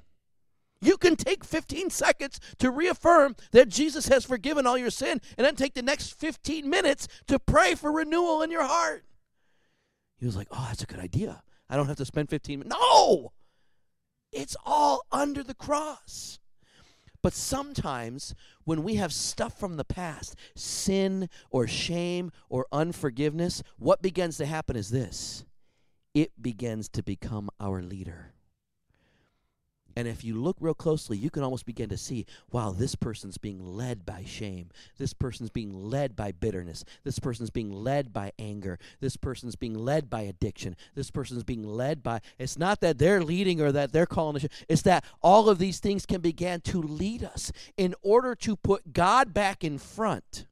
You 0.82 0.96
can 0.96 1.16
take 1.16 1.44
15 1.44 1.90
seconds 1.90 2.40
to 2.58 2.70
reaffirm 2.70 3.36
that 3.52 3.68
Jesus 3.68 4.08
has 4.08 4.24
forgiven 4.24 4.66
all 4.66 4.78
your 4.78 4.90
sin 4.90 5.20
and 5.36 5.46
then 5.46 5.54
take 5.54 5.74
the 5.74 5.82
next 5.82 6.18
15 6.18 6.68
minutes 6.68 7.06
to 7.26 7.38
pray 7.38 7.74
for 7.74 7.92
renewal 7.92 8.40
in 8.40 8.50
your 8.50 8.64
heart. 8.64 9.04
He 10.16 10.26
was 10.26 10.36
like, 10.36 10.48
Oh, 10.50 10.64
that's 10.68 10.82
a 10.82 10.86
good 10.86 11.00
idea. 11.00 11.42
I 11.68 11.76
don't 11.76 11.86
have 11.86 11.96
to 11.96 12.04
spend 12.04 12.30
15 12.30 12.60
minutes. 12.60 12.76
No! 12.78 13.32
It's 14.32 14.56
all 14.64 15.02
under 15.12 15.42
the 15.42 15.54
cross. 15.54 16.39
But 17.22 17.34
sometimes 17.34 18.34
when 18.64 18.82
we 18.82 18.94
have 18.94 19.12
stuff 19.12 19.58
from 19.58 19.76
the 19.76 19.84
past, 19.84 20.36
sin 20.54 21.28
or 21.50 21.66
shame 21.66 22.32
or 22.48 22.66
unforgiveness, 22.72 23.62
what 23.78 24.02
begins 24.02 24.38
to 24.38 24.46
happen 24.46 24.76
is 24.76 24.90
this 24.90 25.44
it 26.14 26.40
begins 26.40 26.88
to 26.90 27.02
become 27.02 27.50
our 27.60 27.82
leader. 27.82 28.32
And 30.00 30.08
if 30.08 30.24
you 30.24 30.34
look 30.40 30.56
real 30.60 30.72
closely, 30.72 31.18
you 31.18 31.28
can 31.28 31.42
almost 31.42 31.66
begin 31.66 31.90
to 31.90 31.98
see 31.98 32.24
wow, 32.50 32.70
this 32.70 32.94
person's 32.94 33.36
being 33.36 33.76
led 33.76 34.06
by 34.06 34.24
shame. 34.24 34.70
This 34.96 35.12
person's 35.12 35.50
being 35.50 35.90
led 35.90 36.16
by 36.16 36.32
bitterness. 36.32 36.86
This 37.04 37.18
person's 37.18 37.50
being 37.50 37.70
led 37.70 38.10
by 38.10 38.32
anger. 38.38 38.78
This 39.00 39.18
person's 39.18 39.56
being 39.56 39.74
led 39.74 40.08
by 40.08 40.22
addiction. 40.22 40.74
This 40.94 41.10
person's 41.10 41.44
being 41.44 41.64
led 41.64 42.02
by. 42.02 42.22
It's 42.38 42.56
not 42.56 42.80
that 42.80 42.96
they're 42.96 43.22
leading 43.22 43.60
or 43.60 43.72
that 43.72 43.92
they're 43.92 44.06
calling 44.06 44.40
the 44.40 44.48
It's 44.70 44.80
that 44.82 45.04
all 45.22 45.50
of 45.50 45.58
these 45.58 45.80
things 45.80 46.06
can 46.06 46.22
begin 46.22 46.62
to 46.62 46.80
lead 46.80 47.22
us 47.22 47.52
in 47.76 47.94
order 48.00 48.34
to 48.36 48.56
put 48.56 48.94
God 48.94 49.34
back 49.34 49.62
in 49.62 49.76
front. 49.76 50.46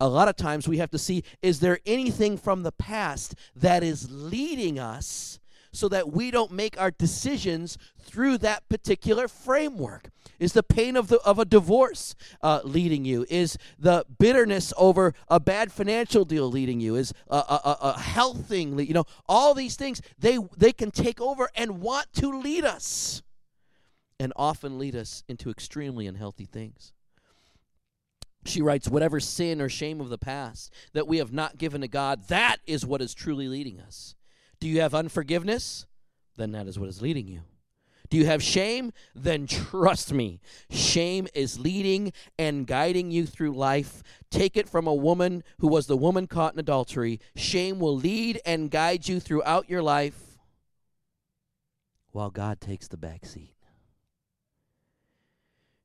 A 0.00 0.06
lot 0.06 0.28
of 0.28 0.36
times 0.36 0.68
we 0.68 0.76
have 0.76 0.90
to 0.90 0.98
see 0.98 1.24
is 1.40 1.60
there 1.60 1.78
anything 1.86 2.36
from 2.36 2.62
the 2.62 2.72
past 2.72 3.34
that 3.56 3.82
is 3.82 4.10
leading 4.10 4.78
us 4.78 5.40
so 5.72 5.88
that 5.88 6.12
we 6.12 6.30
don't 6.30 6.52
make 6.52 6.80
our 6.80 6.90
decisions 6.90 7.78
through 8.00 8.38
that 8.38 8.68
particular 8.68 9.28
framework. 9.28 10.10
Is 10.38 10.52
the 10.52 10.62
pain 10.62 10.96
of, 10.96 11.08
the, 11.08 11.18
of 11.20 11.38
a 11.38 11.44
divorce 11.44 12.14
uh, 12.42 12.60
leading 12.62 13.04
you? 13.04 13.26
Is 13.28 13.58
the 13.78 14.04
bitterness 14.18 14.72
over 14.76 15.14
a 15.28 15.40
bad 15.40 15.72
financial 15.72 16.24
deal 16.24 16.48
leading 16.48 16.80
you? 16.80 16.94
Is 16.94 17.12
a, 17.28 17.36
a, 17.36 17.78
a 17.80 17.98
health 17.98 18.46
thing, 18.46 18.78
you 18.78 18.94
know, 18.94 19.04
all 19.28 19.54
these 19.54 19.76
things, 19.76 20.00
they, 20.18 20.38
they 20.56 20.72
can 20.72 20.90
take 20.90 21.20
over 21.20 21.48
and 21.56 21.80
want 21.80 22.12
to 22.14 22.38
lead 22.38 22.64
us 22.64 23.22
and 24.20 24.32
often 24.36 24.78
lead 24.78 24.96
us 24.96 25.24
into 25.28 25.50
extremely 25.50 26.06
unhealthy 26.06 26.44
things. 26.44 26.92
She 28.44 28.62
writes, 28.62 28.88
Whatever 28.88 29.20
sin 29.20 29.60
or 29.60 29.68
shame 29.68 30.00
of 30.00 30.08
the 30.08 30.18
past 30.18 30.72
that 30.92 31.06
we 31.06 31.18
have 31.18 31.32
not 31.32 31.58
given 31.58 31.80
to 31.82 31.88
God, 31.88 32.28
that 32.28 32.58
is 32.66 32.86
what 32.86 33.02
is 33.02 33.14
truly 33.14 33.48
leading 33.48 33.80
us. 33.80 34.14
Do 34.60 34.68
you 34.68 34.80
have 34.80 34.94
unforgiveness? 34.94 35.86
Then 36.36 36.52
that 36.52 36.66
is 36.66 36.78
what 36.78 36.88
is 36.88 37.02
leading 37.02 37.28
you. 37.28 37.42
Do 38.10 38.16
you 38.16 38.26
have 38.26 38.42
shame? 38.42 38.92
Then 39.14 39.46
trust 39.46 40.12
me. 40.12 40.40
Shame 40.70 41.28
is 41.34 41.58
leading 41.58 42.12
and 42.38 42.66
guiding 42.66 43.10
you 43.10 43.26
through 43.26 43.52
life. 43.52 44.02
Take 44.30 44.56
it 44.56 44.68
from 44.68 44.86
a 44.86 44.94
woman 44.94 45.44
who 45.58 45.68
was 45.68 45.86
the 45.86 45.96
woman 45.96 46.26
caught 46.26 46.54
in 46.54 46.58
adultery. 46.58 47.20
Shame 47.36 47.78
will 47.78 47.96
lead 47.96 48.40
and 48.46 48.70
guide 48.70 49.08
you 49.08 49.20
throughout 49.20 49.68
your 49.68 49.82
life 49.82 50.38
while 52.12 52.30
God 52.30 52.60
takes 52.60 52.88
the 52.88 52.96
back 52.96 53.26
seat. 53.26 53.54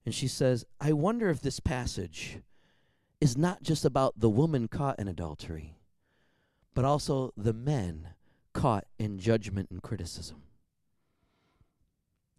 And 0.05 0.15
she 0.15 0.27
says, 0.27 0.65
I 0.79 0.93
wonder 0.93 1.29
if 1.29 1.41
this 1.41 1.59
passage 1.59 2.39
is 3.21 3.37
not 3.37 3.63
just 3.63 3.85
about 3.85 4.19
the 4.19 4.29
woman 4.29 4.67
caught 4.67 4.99
in 4.99 5.07
adultery, 5.07 5.77
but 6.73 6.85
also 6.85 7.33
the 7.37 7.53
men 7.53 8.09
caught 8.53 8.85
in 8.97 9.19
judgment 9.19 9.69
and 9.71 9.81
criticism. 9.81 10.43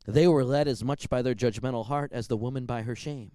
They 0.06 0.28
were 0.28 0.44
led 0.44 0.68
as 0.68 0.85
much 0.85 1.09
by 1.09 1.23
their 1.23 1.35
judgmental 1.35 1.87
heart 1.87 2.12
as 2.12 2.28
the 2.28 2.37
woman 2.37 2.66
by 2.66 2.83
her 2.83 2.94
shame. 2.94 3.33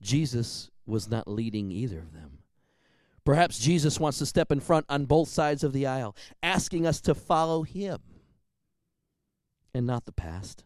Jesus 0.00 0.70
was 0.86 1.08
not 1.08 1.28
leading 1.28 1.70
either 1.70 1.98
of 1.98 2.12
them. 2.12 2.38
Perhaps 3.24 3.58
Jesus 3.58 3.98
wants 3.98 4.18
to 4.18 4.26
step 4.26 4.52
in 4.52 4.60
front 4.60 4.86
on 4.88 5.04
both 5.04 5.28
sides 5.28 5.64
of 5.64 5.72
the 5.72 5.86
aisle, 5.86 6.14
asking 6.42 6.86
us 6.86 7.00
to 7.02 7.14
follow 7.14 7.62
him 7.62 7.98
and 9.74 9.86
not 9.86 10.06
the 10.06 10.12
past. 10.12 10.64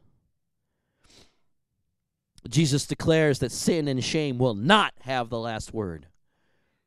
Jesus 2.48 2.86
declares 2.86 3.38
that 3.40 3.52
sin 3.52 3.88
and 3.88 4.04
shame 4.04 4.38
will 4.38 4.54
not 4.54 4.94
have 5.00 5.28
the 5.28 5.38
last 5.38 5.72
word, 5.74 6.06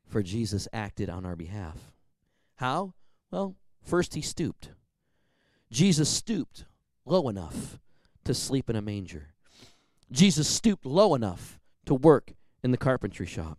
for 0.06 0.22
Jesus 0.22 0.68
acted 0.72 1.10
on 1.10 1.26
our 1.26 1.36
behalf. 1.36 1.92
How? 2.56 2.94
Well, 3.30 3.56
first 3.84 4.14
he 4.14 4.22
stooped. 4.22 4.70
Jesus 5.70 6.08
stooped 6.08 6.64
low 7.04 7.28
enough 7.28 7.78
to 8.24 8.34
sleep 8.34 8.70
in 8.70 8.76
a 8.76 8.82
manger. 8.82 9.34
Jesus 10.10 10.48
stooped 10.48 10.86
low 10.86 11.14
enough 11.14 11.58
to 11.86 11.94
work 11.94 12.32
in 12.62 12.70
the 12.70 12.76
carpentry 12.76 13.26
shop. 13.26 13.58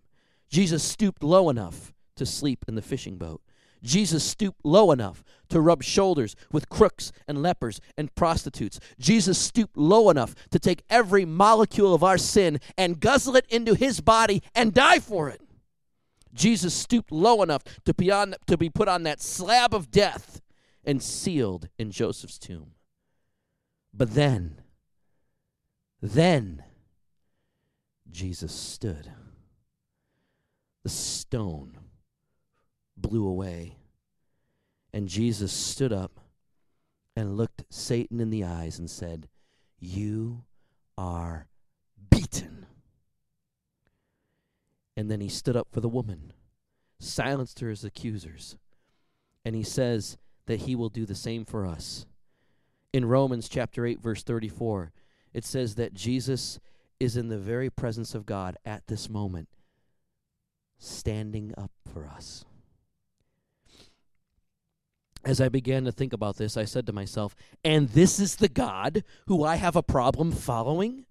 Jesus 0.50 0.84
stooped 0.84 1.24
low 1.24 1.50
enough 1.50 1.94
to 2.16 2.26
sleep 2.26 2.66
in 2.68 2.76
the 2.76 2.82
fishing 2.82 3.18
boat. 3.18 3.42
Jesus 3.84 4.24
stooped 4.24 4.62
low 4.64 4.92
enough 4.92 5.24
to 5.50 5.62
rub 5.62 5.84
shoulders 5.84 6.36
with 6.52 6.70
crooks 6.70 7.12
and 7.28 7.42
lepers 7.44 7.80
and 7.98 8.14
prostitutes. 8.16 8.80
Jesus 8.98 9.38
stooped 9.38 9.78
low 9.78 10.10
enough 10.10 10.34
to 10.50 10.58
take 10.58 10.84
every 10.90 11.24
molecule 11.24 11.94
of 11.94 12.04
our 12.04 12.18
sin 12.18 12.60
and 12.78 13.00
guzzle 13.00 13.36
it 13.36 13.46
into 13.50 13.76
his 13.76 14.02
body 14.02 14.42
and 14.56 14.74
die 14.74 15.00
for 15.00 15.30
it. 15.30 15.42
Jesus 16.36 16.74
stooped 16.74 17.12
low 17.12 17.42
enough 17.42 17.64
to 17.86 17.94
be, 17.94 18.12
on, 18.12 18.36
to 18.48 18.58
be 18.58 18.70
put 18.70 18.88
on 18.88 19.04
that 19.04 19.22
slab 19.22 19.74
of 19.74 19.90
death 19.90 20.42
and 20.84 21.02
sealed 21.02 21.70
in 21.80 21.92
Joseph's 21.92 22.38
tomb. 22.38 22.72
But 23.94 24.14
then, 24.14 24.62
then, 26.02 26.64
Jesus 28.12 28.54
stood. 28.54 29.12
The 30.84 30.90
stone 30.90 31.80
blew 32.96 33.28
away, 33.28 33.78
and 34.94 35.08
Jesus 35.08 35.52
stood 35.52 35.92
up 35.92 36.20
and 37.16 37.38
looked 37.38 37.64
Satan 37.70 38.20
in 38.20 38.30
the 38.30 38.44
eyes 38.44 38.78
and 38.78 38.90
said, 38.90 39.28
You 39.80 40.44
are 40.98 41.48
beaten. 42.10 42.65
And 44.98 45.12
then 45.12 45.22
he 45.22 45.30
stood 45.30 45.58
up 45.58 45.68
for 45.72 45.82
the 45.82 45.90
woman, 45.90 46.34
silenced 47.00 47.60
her 47.60 47.70
as 47.70 47.84
accusers, 47.84 48.56
and 49.44 49.56
he 49.56 49.64
says 49.64 50.18
that 50.46 50.62
he 50.62 50.76
will 50.76 50.90
do 50.90 51.06
the 51.06 51.16
same 51.16 51.46
for 51.46 51.66
us. 51.66 52.06
In 52.94 53.06
Romans 53.06 53.50
chapter 53.50 53.86
8 53.86 54.00
verse 54.00 54.24
34 54.24 54.92
it 55.34 55.44
says 55.44 55.76
that 55.76 55.94
Jesus 55.94 56.60
is 56.98 57.18
in 57.18 57.28
the 57.28 57.38
very 57.38 57.70
presence 57.70 58.16
of 58.16 58.26
God 58.26 58.56
at 58.66 58.88
this 58.88 59.10
moment 59.10 59.50
standing 60.78 61.54
up 61.58 61.72
for 61.92 62.08
us. 62.08 62.46
As 65.26 65.42
I 65.42 65.50
began 65.50 65.86
to 65.86 65.92
think 65.92 66.14
about 66.14 66.38
this, 66.38 66.56
I 66.56 66.66
said 66.66 66.86
to 66.86 66.94
myself, 66.94 67.36
and 67.64 67.90
this 67.90 68.20
is 68.20 68.36
the 68.36 68.48
God 68.48 69.04
who 69.28 69.44
I 69.44 69.56
have 69.56 69.76
a 69.76 69.84
problem 69.84 70.32
following? 70.32 71.06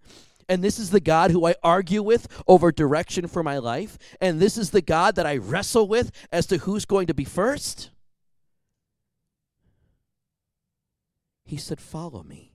And 0.48 0.62
this 0.62 0.78
is 0.78 0.90
the 0.90 1.00
God 1.00 1.30
who 1.30 1.46
I 1.46 1.54
argue 1.62 2.02
with 2.02 2.28
over 2.46 2.70
direction 2.70 3.26
for 3.26 3.42
my 3.42 3.58
life? 3.58 3.98
And 4.20 4.40
this 4.40 4.56
is 4.56 4.70
the 4.70 4.82
God 4.82 5.16
that 5.16 5.26
I 5.26 5.36
wrestle 5.36 5.88
with 5.88 6.10
as 6.32 6.46
to 6.46 6.58
who's 6.58 6.84
going 6.84 7.06
to 7.06 7.14
be 7.14 7.24
first? 7.24 7.90
He 11.44 11.56
said, 11.56 11.80
Follow 11.80 12.22
me. 12.22 12.52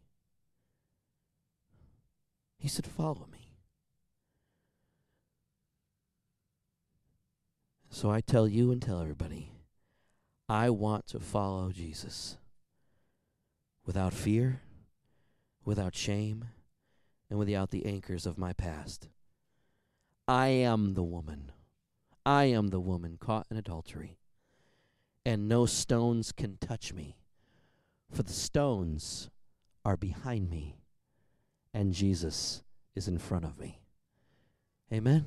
He 2.57 2.67
said, 2.67 2.85
Follow 2.85 3.27
me. 3.31 3.39
So 7.89 8.09
I 8.09 8.21
tell 8.21 8.47
you 8.47 8.71
and 8.71 8.81
tell 8.81 9.01
everybody 9.01 9.51
I 10.47 10.69
want 10.69 11.07
to 11.07 11.19
follow 11.19 11.71
Jesus 11.71 12.37
without 13.85 14.13
fear, 14.13 14.61
without 15.65 15.95
shame, 15.95 16.45
and 17.29 17.37
without 17.39 17.71
the 17.71 17.85
anchors 17.85 18.25
of 18.25 18.37
my 18.37 18.53
past. 18.53 19.09
I 20.27 20.47
am 20.47 20.93
the 20.93 21.03
woman. 21.03 21.51
I 22.25 22.45
am 22.45 22.67
the 22.67 22.79
woman 22.79 23.17
caught 23.19 23.47
in 23.49 23.57
adultery, 23.57 24.17
and 25.25 25.47
no 25.47 25.65
stones 25.65 26.31
can 26.31 26.57
touch 26.57 26.93
me 26.93 27.19
for 28.11 28.23
the 28.23 28.33
stones 28.33 29.29
are 29.85 29.97
behind 29.97 30.49
me, 30.49 30.77
and 31.73 31.93
Jesus 31.93 32.63
is 32.95 33.07
in 33.07 33.17
front 33.17 33.45
of 33.45 33.59
me. 33.59 33.81
Amen? 34.91 35.25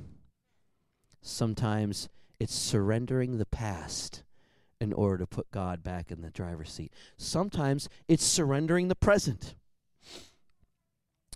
Sometimes 1.21 2.09
it's 2.39 2.53
surrendering 2.53 3.37
the 3.37 3.45
past 3.45 4.23
in 4.81 4.91
order 4.91 5.19
to 5.19 5.27
put 5.27 5.51
God 5.51 5.81
back 5.81 6.11
in 6.11 6.21
the 6.21 6.29
driver's 6.29 6.71
seat. 6.71 6.91
Sometimes 7.15 7.87
it's 8.07 8.25
surrendering 8.25 8.89
the 8.89 8.95
present, 8.95 9.55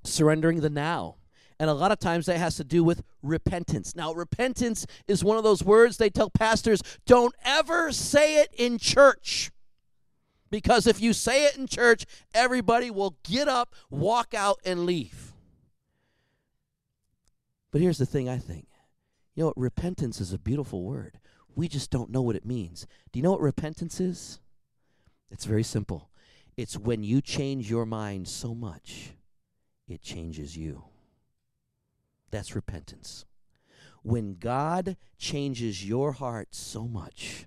surrendering 0.08 0.62
the 0.62 0.70
now. 0.70 1.16
And 1.60 1.70
a 1.70 1.74
lot 1.74 1.92
of 1.92 2.00
times 2.00 2.28
that 2.28 2.38
has 2.38 2.56
to 2.58 2.64
do 2.64 2.84
with 2.84 3.04
repentance. 3.24 3.96
Now, 3.96 4.14
repentance 4.14 4.86
is 5.08 5.24
one 5.24 5.38
of 5.38 5.44
those 5.44 5.64
words 5.64 5.98
they 5.98 6.10
tell 6.10 6.30
pastors 6.30 6.82
don't 7.06 7.34
ever 7.44 7.92
say 7.92 8.42
it 8.42 8.54
in 8.58 8.78
church. 8.78 9.52
Because 10.50 10.88
if 10.88 11.02
you 11.02 11.14
say 11.14 11.46
it 11.46 11.58
in 11.58 11.68
church, 11.68 12.06
everybody 12.34 12.92
will 12.92 13.18
get 13.24 13.48
up, 13.48 13.74
walk 13.90 14.34
out, 14.34 14.60
and 14.64 14.86
leave. 14.86 15.34
But 17.72 17.82
here's 17.82 17.98
the 17.98 18.06
thing 18.06 18.30
I 18.30 18.38
think. 18.38 18.68
You 19.36 19.42
know 19.42 19.48
what? 19.48 19.58
Repentance 19.58 20.22
is 20.22 20.32
a 20.32 20.40
beautiful 20.40 20.84
word. 20.84 21.20
We 21.56 21.68
just 21.68 21.90
don't 21.90 22.12
know 22.12 22.22
what 22.22 22.36
it 22.36 22.46
means. 22.46 22.88
Do 23.12 23.20
you 23.20 23.24
know 23.24 23.32
what 23.32 23.42
repentance 23.42 24.00
is? 24.00 24.40
It's 25.30 25.46
very 25.46 25.64
simple. 25.64 26.10
It's 26.56 26.78
when 26.78 27.04
you 27.04 27.22
change 27.22 27.70
your 27.70 27.86
mind 27.86 28.28
so 28.28 28.56
much, 28.56 29.12
it 29.88 30.02
changes 30.02 30.58
you. 30.58 30.84
That's 32.32 32.56
repentance. 32.56 33.26
When 34.04 34.36
God 34.36 34.98
changes 35.18 35.86
your 35.86 36.14
heart 36.14 36.50
so 36.52 36.88
much, 36.88 37.46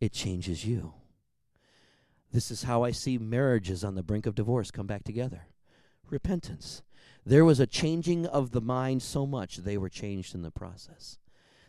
it 0.00 0.12
changes 0.12 0.64
you. 0.64 0.94
This 2.32 2.50
is 2.50 2.64
how 2.64 2.82
I 2.82 2.90
see 2.90 3.18
marriages 3.18 3.84
on 3.84 3.94
the 3.94 4.02
brink 4.02 4.26
of 4.26 4.34
divorce 4.34 4.70
come 4.70 4.86
back 4.86 5.04
together 5.04 5.46
repentance. 6.08 6.82
There 7.24 7.44
was 7.44 7.58
a 7.58 7.66
changing 7.66 8.26
of 8.26 8.52
the 8.52 8.60
mind 8.60 9.02
so 9.02 9.26
much 9.26 9.56
they 9.56 9.76
were 9.76 9.88
changed 9.88 10.34
in 10.34 10.42
the 10.42 10.52
process. 10.52 11.18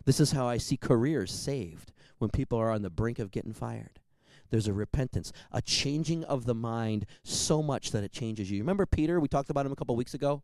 This 0.06 0.20
is 0.20 0.32
how 0.32 0.48
I 0.48 0.58
see 0.58 0.78
careers 0.78 1.32
saved 1.32 1.92
when 2.20 2.30
people 2.30 2.60
are 2.60 2.72
on 2.72 2.84
the 2.84 2.90
brink 2.90 3.18
of 3.18 3.32
getting 3.32 3.54
fired. 3.54 4.00
There's 4.50 4.68
a 4.68 4.74
repentance, 4.74 5.32
a 5.52 5.62
changing 5.62 6.24
of 6.24 6.46
the 6.46 6.56
mind 6.56 7.06
so 7.24 7.62
much 7.62 7.92
that 7.92 8.04
it 8.04 8.12
changes 8.12 8.50
you. 8.50 8.60
Remember 8.60 8.86
Peter? 8.86 9.20
We 9.20 9.28
talked 9.28 9.50
about 9.50 9.66
him 9.66 9.72
a 9.72 9.76
couple 9.76 9.96
weeks 9.96 10.14
ago. 10.14 10.44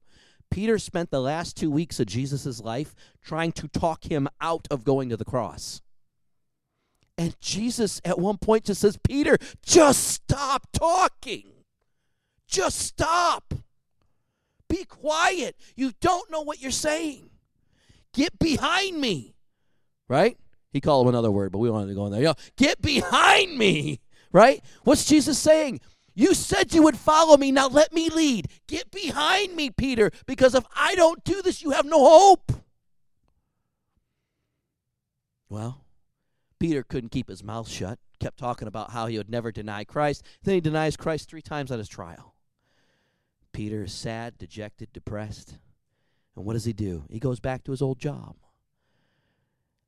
Peter 0.51 0.77
spent 0.77 1.09
the 1.09 1.21
last 1.21 1.57
two 1.57 1.71
weeks 1.71 1.99
of 1.99 2.07
Jesus' 2.07 2.59
life 2.59 2.93
trying 3.21 3.51
to 3.53 3.67
talk 3.67 4.03
him 4.03 4.27
out 4.39 4.67
of 4.69 4.83
going 4.83 5.09
to 5.09 5.17
the 5.17 5.25
cross. 5.25 5.81
And 7.17 7.39
Jesus 7.39 8.01
at 8.03 8.19
one 8.19 8.37
point 8.37 8.65
just 8.65 8.81
says, 8.81 8.97
Peter, 8.97 9.37
just 9.63 10.07
stop 10.07 10.67
talking. 10.73 11.45
Just 12.47 12.79
stop. 12.79 13.53
Be 14.67 14.83
quiet. 14.83 15.55
You 15.75 15.91
don't 16.01 16.29
know 16.31 16.41
what 16.41 16.61
you're 16.61 16.71
saying. 16.71 17.29
Get 18.13 18.37
behind 18.39 18.99
me. 18.99 19.35
Right? 20.07 20.37
He 20.73 20.81
called 20.81 21.05
him 21.05 21.13
another 21.13 21.31
word, 21.31 21.51
but 21.51 21.59
we 21.59 21.69
wanted 21.69 21.87
to 21.87 21.93
go 21.93 22.07
in 22.07 22.11
there. 22.11 22.23
Yo, 22.23 22.33
get 22.57 22.81
behind 22.81 23.57
me. 23.57 24.01
Right? 24.31 24.63
What's 24.83 25.05
Jesus 25.05 25.37
saying? 25.37 25.79
You 26.15 26.33
said 26.33 26.73
you 26.73 26.83
would 26.83 26.97
follow 26.97 27.37
me. 27.37 27.51
Now 27.51 27.67
let 27.67 27.93
me 27.93 28.09
lead. 28.09 28.47
Get 28.67 28.89
behind 28.91 29.55
me, 29.55 29.69
Peter, 29.69 30.11
because 30.25 30.55
if 30.55 30.65
I 30.75 30.95
don't 30.95 31.23
do 31.23 31.41
this, 31.43 31.61
you 31.61 31.71
have 31.71 31.85
no 31.85 32.03
hope. 32.03 32.51
Well, 35.49 35.85
Peter 36.59 36.81
couldn't 36.81 37.11
keep 37.11 37.29
his 37.29 37.43
mouth 37.43 37.69
shut, 37.69 37.99
kept 38.19 38.39
talking 38.39 38.67
about 38.67 38.91
how 38.91 39.05
he 39.05 39.17
would 39.17 39.29
never 39.29 39.51
deny 39.51 39.83
Christ. 39.83 40.23
Then 40.41 40.55
he 40.55 40.61
denies 40.61 40.97
Christ 40.97 41.29
three 41.29 41.41
times 41.43 41.71
at 41.71 41.77
his 41.77 41.89
trial. 41.89 42.33
Peter 43.51 43.83
is 43.83 43.93
sad, 43.93 44.39
dejected, 44.39 44.91
depressed. 44.93 45.57
And 46.35 46.43
what 46.45 46.53
does 46.53 46.65
he 46.65 46.73
do? 46.73 47.03
He 47.11 47.19
goes 47.19 47.39
back 47.39 47.63
to 47.65 47.71
his 47.71 47.83
old 47.83 47.99
job. 47.99 48.35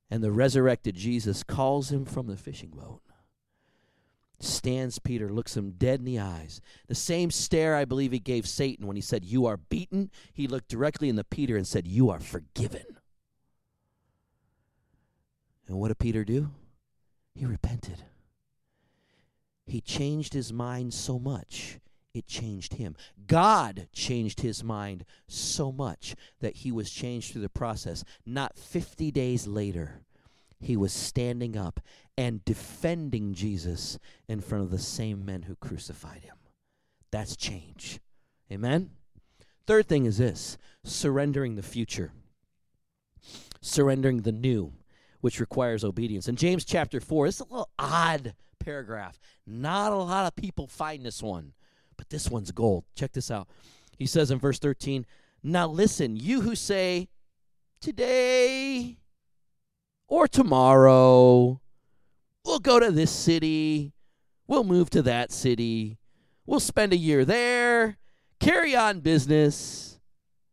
And 0.10 0.24
the 0.24 0.32
resurrected 0.32 0.96
Jesus 0.96 1.44
calls 1.44 1.91
him 1.91 2.06
from 2.06 2.28
the 2.28 2.38
fishing 2.38 2.72
boat. 2.72 3.02
Stands 4.39 5.00
Peter, 5.00 5.32
looks 5.32 5.56
him 5.56 5.72
dead 5.72 6.00
in 6.00 6.06
the 6.06 6.20
eyes. 6.20 6.62
The 6.88 6.96
same 6.96 7.32
stare 7.32 7.76
I 7.76 7.86
believe 7.86 8.12
he 8.12 8.20
gave 8.20 8.48
Satan 8.48 8.86
when 8.86 8.96
he 8.96 9.02
said, 9.02 9.24
You 9.24 9.46
are 9.46 9.58
beaten. 9.58 10.12
He 10.34 10.48
looked 10.48 10.68
directly 10.68 11.10
into 11.10 11.24
Peter 11.24 11.56
and 11.56 11.65
said, 11.65 11.88
You 11.88 12.10
are 12.10 12.20
forgiven. 12.20 12.84
And 15.68 15.78
what 15.80 15.88
did 15.88 16.00
Peter 16.00 16.24
do? 16.24 16.52
He 17.34 17.46
repented. 17.46 18.04
He 19.65 19.82
changed 19.82 20.34
his 20.34 20.54
mind 20.54 20.94
so 20.94 21.18
much, 21.18 21.80
it 22.15 22.28
changed 22.28 22.75
him. 22.75 22.95
God 23.28 23.88
changed 23.91 24.41
his 24.41 24.63
mind 24.63 25.06
so 25.28 25.71
much 25.71 26.15
that 26.39 26.58
he 26.58 26.71
was 26.71 26.89
changed 26.89 27.32
through 27.32 27.41
the 27.41 27.49
process. 27.49 28.04
Not 28.25 28.58
50 28.58 29.12
days 29.12 29.47
later, 29.47 30.01
he 30.60 30.78
was 30.78 30.93
standing 30.93 31.58
up 31.58 31.82
and 32.17 32.45
defending 32.45 33.34
Jesus 33.34 33.99
in 34.28 34.39
front 34.39 34.63
of 34.63 34.71
the 34.71 34.80
same 34.80 35.25
men 35.25 35.43
who 35.43 35.56
crucified 35.56 36.23
him. 36.23 36.38
That's 37.12 37.36
change. 37.36 37.99
Amen? 38.51 38.91
Third 39.67 39.88
thing 39.88 40.06
is 40.06 40.17
this 40.17 40.58
surrendering 40.84 41.56
the 41.56 41.63
future, 41.63 42.13
surrendering 43.62 44.21
the 44.21 44.32
new 44.32 44.73
which 45.21 45.39
requires 45.39 45.84
obedience. 45.84 46.28
In 46.28 46.36
James 46.36 46.63
chapter 46.63 46.99
4, 46.99 47.28
it's 47.28 47.39
a 47.39 47.45
little 47.45 47.71
odd 47.80 48.36
paragraph. 48.60 49.19
Not 49.47 49.91
a 49.91 49.95
lot 49.95 50.28
of 50.28 50.36
people 50.36 50.67
find 50.67 51.04
this 51.04 51.23
one, 51.23 51.54
but 51.98 52.10
this 52.10 52.30
one's 52.30 52.52
gold. 52.52 52.86
Check 52.96 53.14
this 53.14 53.32
out. 53.32 53.48
He 53.98 54.06
says 54.06 54.32
in 54.32 54.40
verse 54.40 54.60
13, 54.60 55.06
Now 55.44 55.68
listen, 55.68 56.16
you 56.16 56.42
who 56.42 56.56
say, 56.56 57.10
Today 57.82 58.98
or 60.08 60.28
tomorrow, 60.28 61.62
we'll 62.44 62.60
go 62.60 62.80
to 62.80 62.92
this 62.92 63.12
city, 63.12 63.94
we'll 64.48 64.64
move 64.64 64.90
to 64.92 65.02
that 65.04 65.32
city, 65.32 65.98
we'll 66.46 66.60
spend 66.60 66.94
a 66.94 66.98
year 66.98 67.26
there, 67.26 67.98
carry 68.40 68.76
on 68.76 69.02
business, 69.02 70.00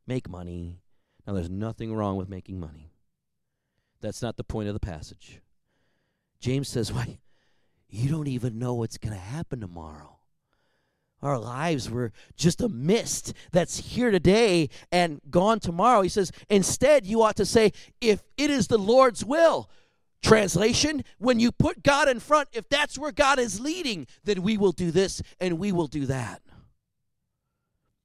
make 0.07 0.29
money. 0.29 0.81
Now, 1.27 1.35
there's 1.35 1.51
nothing 1.51 1.95
wrong 1.95 2.17
with 2.17 2.29
making 2.29 2.59
money. 2.59 2.93
That's 4.01 4.23
not 4.23 4.37
the 4.37 4.45
point 4.45 4.69
of 4.69 4.75
the 4.75 4.81
passage. 4.81 5.41
James 6.41 6.69
says, 6.69 6.93
Why, 6.93 7.21
you 7.89 8.11
don't 8.11 8.29
even 8.29 8.59
know 8.59 8.75
what's 8.75 8.99
going 8.99 9.15
to 9.15 9.21
happen 9.21 9.61
tomorrow. 9.61 10.19
Our 11.23 11.39
lives 11.39 11.89
were 11.89 12.13
just 12.37 12.61
a 12.61 12.69
mist 12.69 13.33
that's 13.53 13.79
here 13.79 14.11
today 14.11 14.69
and 14.91 15.21
gone 15.31 15.61
tomorrow. 15.61 16.03
He 16.03 16.09
says, 16.09 16.33
Instead, 16.49 17.07
you 17.07 17.23
ought 17.23 17.37
to 17.37 17.47
say, 17.47 17.73
If 18.01 18.23
it 18.37 18.51
is 18.51 18.67
the 18.67 18.79
Lord's 18.79 19.25
will. 19.25 19.71
Translation, 20.23 21.03
when 21.19 21.41
you 21.41 21.51
put 21.51 21.83
God 21.83 22.09
in 22.09 22.21
front, 22.21 22.49
if 22.53 22.69
that's 22.69 22.97
where 22.97 23.11
God 23.11 23.41
is 23.41 23.59
leading, 23.59 24.07
then 24.23 24.43
we 24.43 24.57
will 24.57 24.71
do 24.71 24.93
this 24.93 25.21
and 25.41 25.59
we 25.59 25.73
will 25.73 25.89
do 25.89 26.07
that. 26.07 26.41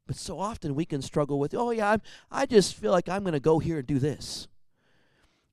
But 0.07 0.15
so 0.15 0.39
often 0.39 0.73
we 0.73 0.85
can 0.85 1.03
struggle 1.03 1.37
with, 1.37 1.53
oh, 1.53 1.69
yeah, 1.69 1.91
I'm, 1.91 2.01
I 2.31 2.47
just 2.47 2.73
feel 2.73 2.91
like 2.91 3.07
I'm 3.07 3.21
going 3.21 3.33
to 3.33 3.39
go 3.39 3.59
here 3.59 3.79
and 3.79 3.87
do 3.87 3.99
this. 3.99 4.47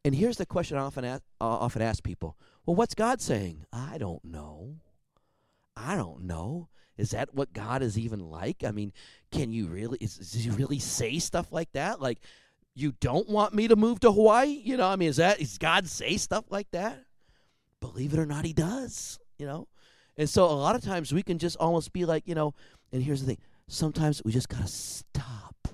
And 0.07 0.14
here's 0.14 0.38
the 0.38 0.46
question 0.46 0.79
I 0.79 0.83
often 0.83 1.05
uh, 1.05 1.18
often 1.38 1.83
ask 1.83 2.03
people 2.03 2.37
Well, 2.64 2.77
what's 2.77 2.94
God 2.94 3.20
saying? 3.20 3.66
I 3.72 3.98
don't 3.98 4.24
know. 4.24 4.77
I 5.77 5.96
don't 5.96 6.22
know. 6.22 6.68
Is 6.96 7.11
that 7.11 7.35
what 7.35 7.52
God 7.52 7.83
is 7.83 7.98
even 7.98 8.30
like? 8.30 8.62
I 8.64 8.70
mean, 8.70 8.92
can 9.33 9.52
you 9.52 9.66
really, 9.66 9.98
is, 10.00 10.16
does 10.16 10.44
he 10.44 10.50
really 10.50 10.78
say 10.78 11.18
stuff 11.18 11.52
like 11.52 11.72
that? 11.72 12.00
Like, 12.00 12.18
you 12.74 12.92
don't 13.00 13.28
want 13.28 13.54
me 13.54 13.68
to 13.68 13.76
move 13.76 14.00
to 14.00 14.12
Hawaii? 14.12 14.48
You 14.48 14.76
know, 14.76 14.88
I 14.88 14.96
mean, 14.96 15.09
is 15.09 15.16
that, 15.16 15.38
does 15.38 15.59
God 15.59 15.88
say 15.88 16.16
stuff 16.16 16.44
like 16.50 16.70
that? 16.72 17.04
Believe 17.80 18.12
it 18.12 18.18
or 18.18 18.26
not, 18.26 18.44
he 18.44 18.52
does, 18.52 19.18
you 19.38 19.46
know? 19.46 19.68
And 20.16 20.28
so 20.28 20.44
a 20.44 20.54
lot 20.54 20.76
of 20.76 20.83
times 20.83 21.12
we 21.12 21.22
can 21.22 21.38
just 21.38 21.57
almost 21.57 21.92
be 21.92 22.04
like, 22.04 22.26
you 22.26 22.35
know, 22.35 22.54
and 22.92 23.02
here's 23.02 23.20
the 23.20 23.26
thing 23.26 23.38
sometimes 23.66 24.22
we 24.24 24.33
just 24.33 24.48
got 24.48 24.61
to 24.61 24.68
stop. 24.68 25.68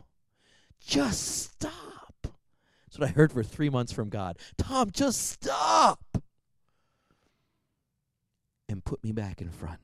Just 0.81 1.53
stop. 1.53 2.15
That's 2.23 2.99
what 2.99 3.09
I 3.09 3.13
heard 3.13 3.33
for 3.33 3.43
three 3.43 3.69
months 3.69 3.93
from 3.93 4.09
God. 4.09 4.39
Tom, 4.57 4.91
just 4.91 5.31
stop 5.31 6.01
and 8.69 8.85
put 8.85 9.03
me 9.05 9.13
back 9.13 9.41
in 9.41 9.51
front. 9.51 9.81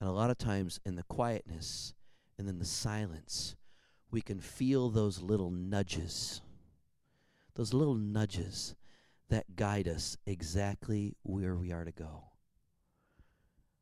And 0.00 0.08
a 0.08 0.12
lot 0.12 0.30
of 0.30 0.38
times 0.38 0.80
in 0.86 0.96
the 0.96 1.02
quietness 1.04 1.94
and 2.38 2.48
in 2.48 2.58
the 2.58 2.64
silence, 2.64 3.54
we 4.10 4.22
can 4.22 4.40
feel 4.40 4.88
those 4.88 5.20
little 5.20 5.50
nudges, 5.50 6.40
those 7.54 7.74
little 7.74 7.94
nudges 7.94 8.74
that 9.28 9.56
guide 9.56 9.86
us 9.86 10.16
exactly 10.26 11.14
where 11.22 11.54
we 11.54 11.70
are 11.70 11.84
to 11.84 11.92
go. 11.92 12.24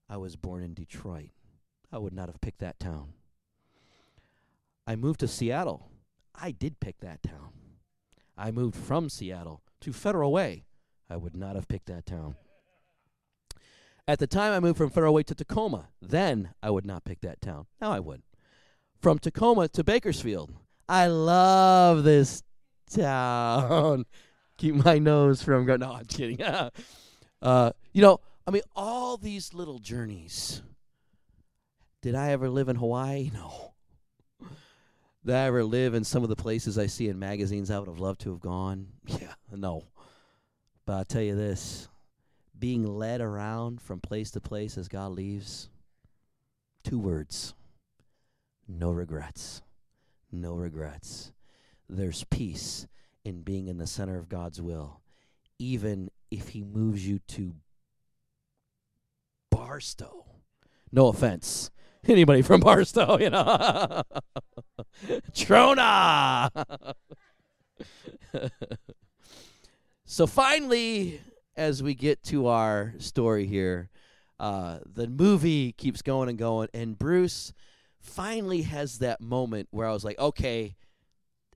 I 0.09 0.16
was 0.16 0.37
born 0.37 0.62
in 0.62 0.74
Detroit. 0.74 1.31
I 1.92 1.98
would 1.98 2.12
not 2.12 2.28
have 2.28 2.40
picked 2.40 2.59
that 2.59 2.81
town. 2.81 3.12
I 4.87 4.96
moved 4.96 5.20
to 5.20 5.28
Seattle. 5.28 5.90
I 6.35 6.50
did 6.50 6.81
pick 6.81 7.00
that 7.00 7.22
town. 7.22 7.50
I 8.37 8.50
moved 8.50 8.76
from 8.76 9.09
Seattle 9.09 9.62
to 9.81 9.92
Federal 9.92 10.33
Way. 10.33 10.64
I 11.09 11.16
would 11.16 11.37
not 11.37 11.57
have 11.57 11.68
picked 11.68 11.87
that 11.87 12.07
town. 12.07 12.37
At 14.09 14.18
the 14.21 14.27
time 14.27 14.55
I 14.55 14.61
moved 14.61 14.79
from 14.79 14.88
Federal 14.88 15.12
Way 15.12 15.23
to 15.25 15.35
Tacoma, 15.35 15.90
then 16.01 16.55
I 16.62 16.71
would 16.71 16.87
not 16.87 17.05
pick 17.05 17.21
that 17.21 17.42
town. 17.42 17.66
Now 17.79 17.92
I 17.92 18.01
would. 18.01 18.23
From 19.03 19.18
Tacoma 19.18 19.68
to 19.68 19.85
Bakersfield. 19.85 20.51
I 20.88 21.09
love 21.09 22.05
this 22.05 22.42
town. 22.90 24.07
Keep 24.57 24.77
my 24.77 24.99
nose 24.99 25.42
from 25.42 25.66
going. 25.66 25.81
No, 25.81 25.92
I'm 25.92 26.07
kidding. 26.07 26.42
uh, 27.42 27.71
you 27.92 28.01
know, 28.01 28.21
I 28.47 28.51
mean, 28.51 28.62
all 28.75 29.18
these 29.18 29.53
little 29.53 29.79
journeys. 29.79 30.62
Did 32.01 32.14
I 32.14 32.31
ever 32.31 32.49
live 32.49 32.71
in 32.71 32.77
Hawaii? 32.77 33.31
No. 33.35 33.75
Did 35.27 35.35
I 35.35 35.47
ever 35.47 35.64
live 35.64 35.92
in 35.92 36.05
some 36.05 36.23
of 36.23 36.31
the 36.31 36.37
places 36.37 36.79
I 36.79 36.87
see 36.87 37.09
in 37.09 37.18
magazines 37.18 37.71
I 37.71 37.79
would 37.79 37.88
have 37.88 37.99
loved 37.99 38.23
to 38.23 38.31
have 38.31 38.40
gone? 38.40 38.87
Yeah, 39.05 39.35
no. 39.53 39.85
But 40.87 40.92
I'll 40.94 41.05
tell 41.05 41.21
you 41.21 41.37
this 41.37 41.88
being 42.59 42.85
led 42.87 43.21
around 43.21 43.81
from 43.81 44.01
place 44.01 44.31
to 44.33 44.40
place 44.40 44.77
as 44.77 44.88
God 44.88 45.12
leaves, 45.12 45.68
two 46.83 46.99
words 46.99 47.55
no 48.68 48.90
regrets. 48.90 49.62
No 50.31 50.55
regrets. 50.55 51.33
There's 51.88 52.25
peace 52.25 52.87
in 53.25 53.40
being 53.40 53.66
in 53.66 53.79
the 53.79 53.87
center 53.87 54.18
of 54.18 54.29
God's 54.29 54.61
will, 54.61 55.01
even 55.59 56.11
if 56.31 56.51
He 56.51 56.62
moves 56.62 57.09
you 57.09 57.18
to 57.29 57.55
Barstow. 59.51 60.27
No 60.92 61.09
offense. 61.09 61.71
Anybody 62.07 62.42
from 62.42 62.61
Barstow, 62.61 63.18
you 63.18 63.31
know? 63.31 64.03
Trona! 65.33 66.51
so 70.05 70.27
finally, 70.27 71.21
as 71.59 71.83
we 71.83 71.94
get 71.94 72.23
to 72.23 72.47
our 72.47 72.94
story 72.99 73.44
here, 73.47 73.90
uh, 74.38 74.79
the 74.87 75.09
movie 75.09 75.73
keeps 75.73 76.01
going 76.01 76.29
and 76.29 76.38
going, 76.38 76.68
and 76.73 76.97
Bruce 76.97 77.53
finally 78.01 78.62
has 78.62 79.01
that 79.01 79.21
moment 79.21 79.68
where 79.73 79.87
I 79.87 79.92
was 79.92 80.05
like, 80.05 80.18
okay, 80.18 80.77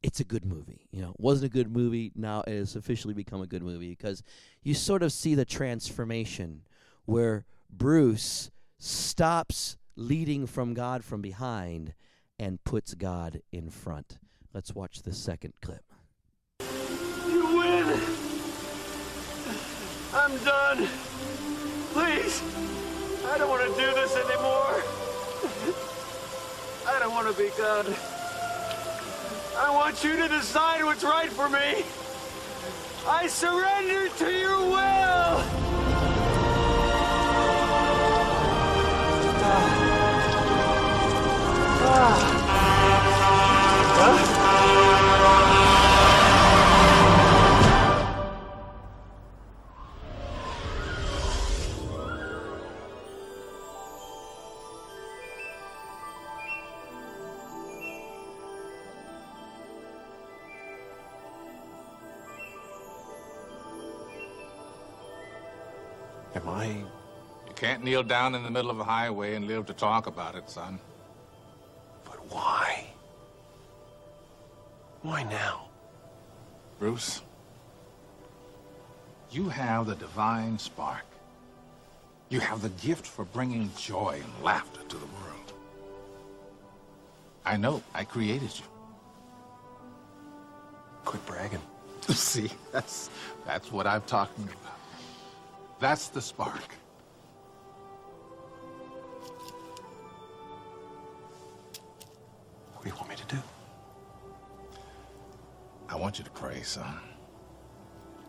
it's 0.03 0.19
a 0.19 0.25
good 0.25 0.45
movie. 0.45 0.88
You 0.91 1.03
know, 1.03 1.15
wasn't 1.17 1.53
a 1.53 1.55
good 1.55 1.71
movie. 1.71 2.11
Now 2.17 2.43
it 2.43 2.53
has 2.53 2.75
officially 2.75 3.15
become 3.15 3.41
a 3.41 3.47
good 3.47 3.62
movie 3.62 3.91
because 3.91 4.25
you 4.62 4.75
sort 4.75 5.05
of 5.05 5.12
see 5.12 5.37
the 5.37 5.45
transformation 5.45 6.62
where 7.05 7.47
Bruce 7.71 8.51
stops 8.81 9.77
leading 9.95 10.49
from 10.49 10.75
God 10.75 11.05
from 11.05 11.23
behind 11.23 11.95
and 12.41 12.62
puts 12.65 12.95
God 12.95 13.43
in 13.53 13.71
front. 13.71 14.19
Let's 14.53 14.75
watch 14.75 15.03
the 15.03 15.12
second 15.12 15.55
clip. 15.62 15.85
You 17.29 17.57
win! 17.57 18.21
I'm 20.14 20.37
done. 20.44 20.88
Please. 21.92 22.42
I 23.27 23.38
don't 23.38 23.48
want 23.48 23.62
to 23.62 23.81
do 23.81 23.94
this 23.94 24.14
anymore. 24.16 24.83
I 26.87 26.98
don't 26.98 27.12
want 27.12 27.35
to 27.35 27.42
be 27.42 27.48
God. 27.57 27.87
I 29.57 29.70
want 29.70 30.05
you 30.05 30.16
to 30.16 30.29
decide 30.29 30.85
what's 30.85 31.03
right 31.03 31.31
for 31.31 31.48
me. 31.48 31.85
I 33.07 33.27
surrender 33.27 34.09
to 34.09 34.31
your 34.31 34.59
will. 34.59 35.40
Ah. 41.85 42.03
ah. 42.05 42.38
Huh? 44.05 44.32
Can't 67.83 67.90
kneel 67.90 68.05
down 68.05 68.37
in 68.37 68.45
the 68.45 68.51
middle 68.51 68.71
of 68.71 68.79
a 68.79 68.85
highway 68.85 69.35
and 69.35 69.49
live 69.49 69.66
to 69.66 69.73
talk 69.73 70.07
about 70.07 70.37
it, 70.37 70.49
son. 70.49 70.79
But 72.05 72.18
why? 72.31 72.87
Why 75.03 75.25
now? 75.25 75.68
Bruce, 76.79 77.23
you 79.33 79.49
have 79.49 79.87
the 79.87 79.97
divine 79.97 80.61
spark. 80.61 81.05
You 82.29 82.38
have 82.38 82.62
the 82.62 82.68
gift 82.87 83.05
for 83.05 83.25
bringing 83.25 83.68
joy 83.77 84.21
and 84.23 84.45
laughter 84.45 84.83
to 84.88 84.97
the 84.97 85.07
world. 85.07 85.53
I 87.45 87.57
know, 87.57 87.83
I 87.95 88.05
created 88.05 88.57
you. 88.61 88.66
Quit 91.05 91.27
bragging. 91.27 91.62
See, 92.09 92.51
that's 92.71 93.11
that's 93.45 93.73
what 93.73 93.88
I'm 93.88 94.03
talking 94.03 94.45
about. 94.45 94.79
That's 95.81 96.09
the 96.09 96.21
spark. 96.21 96.82
What 102.83 102.88
do 102.88 102.95
you 102.95 102.97
want 102.97 103.11
me 103.11 103.14
to 103.14 103.37
do? 103.37 103.42
I 105.88 105.95
want 105.95 106.18
you 106.18 106.25
to 106.25 106.31
pray, 106.33 106.62
son. 106.62 106.99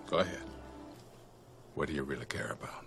Go 0.05 0.17
ahead. 0.17 0.43
What 1.73 1.87
do 1.87 1.95
you 1.95 2.03
really 2.03 2.25
care 2.25 2.51
about? 2.51 2.85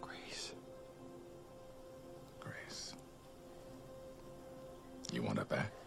Grace. 0.00 0.54
Grace. 2.40 2.94
You 5.12 5.22
want 5.22 5.40
it 5.40 5.48
back? 5.50 5.79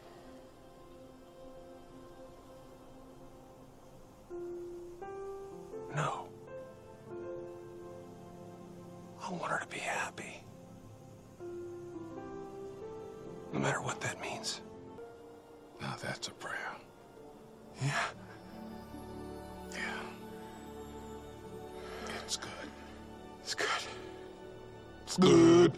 I'm 25.22 25.72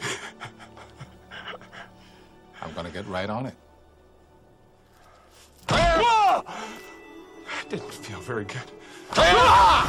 gonna 2.74 2.90
get 2.90 3.06
right 3.08 3.30
on 3.30 3.46
it. 3.46 3.54
Whoa! 5.70 6.44
That 6.46 7.70
didn't 7.70 7.94
feel 7.94 8.20
very 8.22 8.46
good. 8.46 8.72
Got 9.16 9.86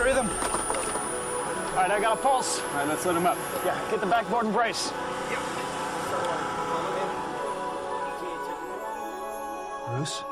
a 0.00 0.04
rhythm. 0.04 0.28
All 0.28 1.76
right, 1.76 1.90
I 1.90 2.00
got 2.00 2.18
a 2.18 2.20
pulse. 2.20 2.60
All 2.60 2.66
right, 2.74 2.88
let's 2.88 3.06
let 3.06 3.16
him 3.16 3.26
up. 3.26 3.38
Yeah, 3.64 3.78
get 3.90 4.00
the 4.00 4.06
backboard 4.06 4.46
and 4.46 4.54
brace. 4.54 4.92
Bruce? 9.88 10.24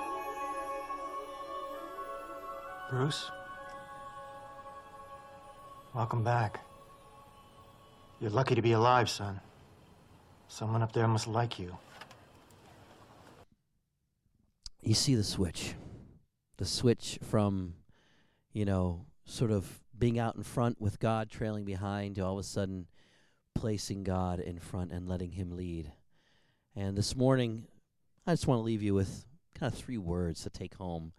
Bruce? 2.90 3.30
Welcome 5.94 6.24
back. 6.24 6.60
You're 8.20 8.30
lucky 8.30 8.54
to 8.54 8.62
be 8.62 8.72
alive, 8.72 9.08
son. 9.08 9.40
Someone 10.48 10.82
up 10.82 10.92
there 10.92 11.08
must 11.08 11.26
like 11.26 11.58
you. 11.58 11.76
you 14.82 14.94
see 14.94 15.14
the 15.14 15.24
switch 15.24 15.74
the 16.56 16.64
switch 16.64 17.18
from 17.22 17.74
you 18.52 18.64
know 18.64 19.06
sort 19.24 19.50
of 19.50 19.80
being 19.98 20.18
out 20.18 20.36
in 20.36 20.42
front 20.42 20.80
with 20.80 20.98
god 20.98 21.30
trailing 21.30 21.64
behind 21.64 22.16
to 22.16 22.24
all 22.24 22.34
of 22.34 22.38
a 22.38 22.42
sudden 22.42 22.86
placing 23.54 24.02
god 24.02 24.40
in 24.40 24.58
front 24.58 24.90
and 24.90 25.08
letting 25.08 25.32
him 25.32 25.56
lead 25.56 25.92
and 26.74 26.96
this 26.96 27.14
morning 27.14 27.66
i 28.26 28.32
just 28.32 28.46
want 28.46 28.58
to 28.58 28.64
leave 28.64 28.82
you 28.82 28.94
with 28.94 29.24
kind 29.54 29.72
of 29.72 29.78
three 29.78 29.98
words 29.98 30.42
to 30.42 30.50
take 30.50 30.74
home 30.74 31.12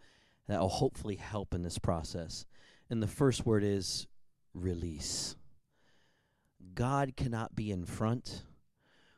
that 0.47 0.59
will 0.59 0.69
hopefully 0.69 1.15
help 1.15 1.53
in 1.53 1.61
this 1.61 1.77
process 1.77 2.45
and 2.89 3.01
the 3.01 3.07
first 3.07 3.45
word 3.45 3.63
is 3.63 4.07
release 4.53 5.35
god 6.73 7.15
cannot 7.15 7.55
be 7.55 7.71
in 7.71 7.85
front 7.85 8.43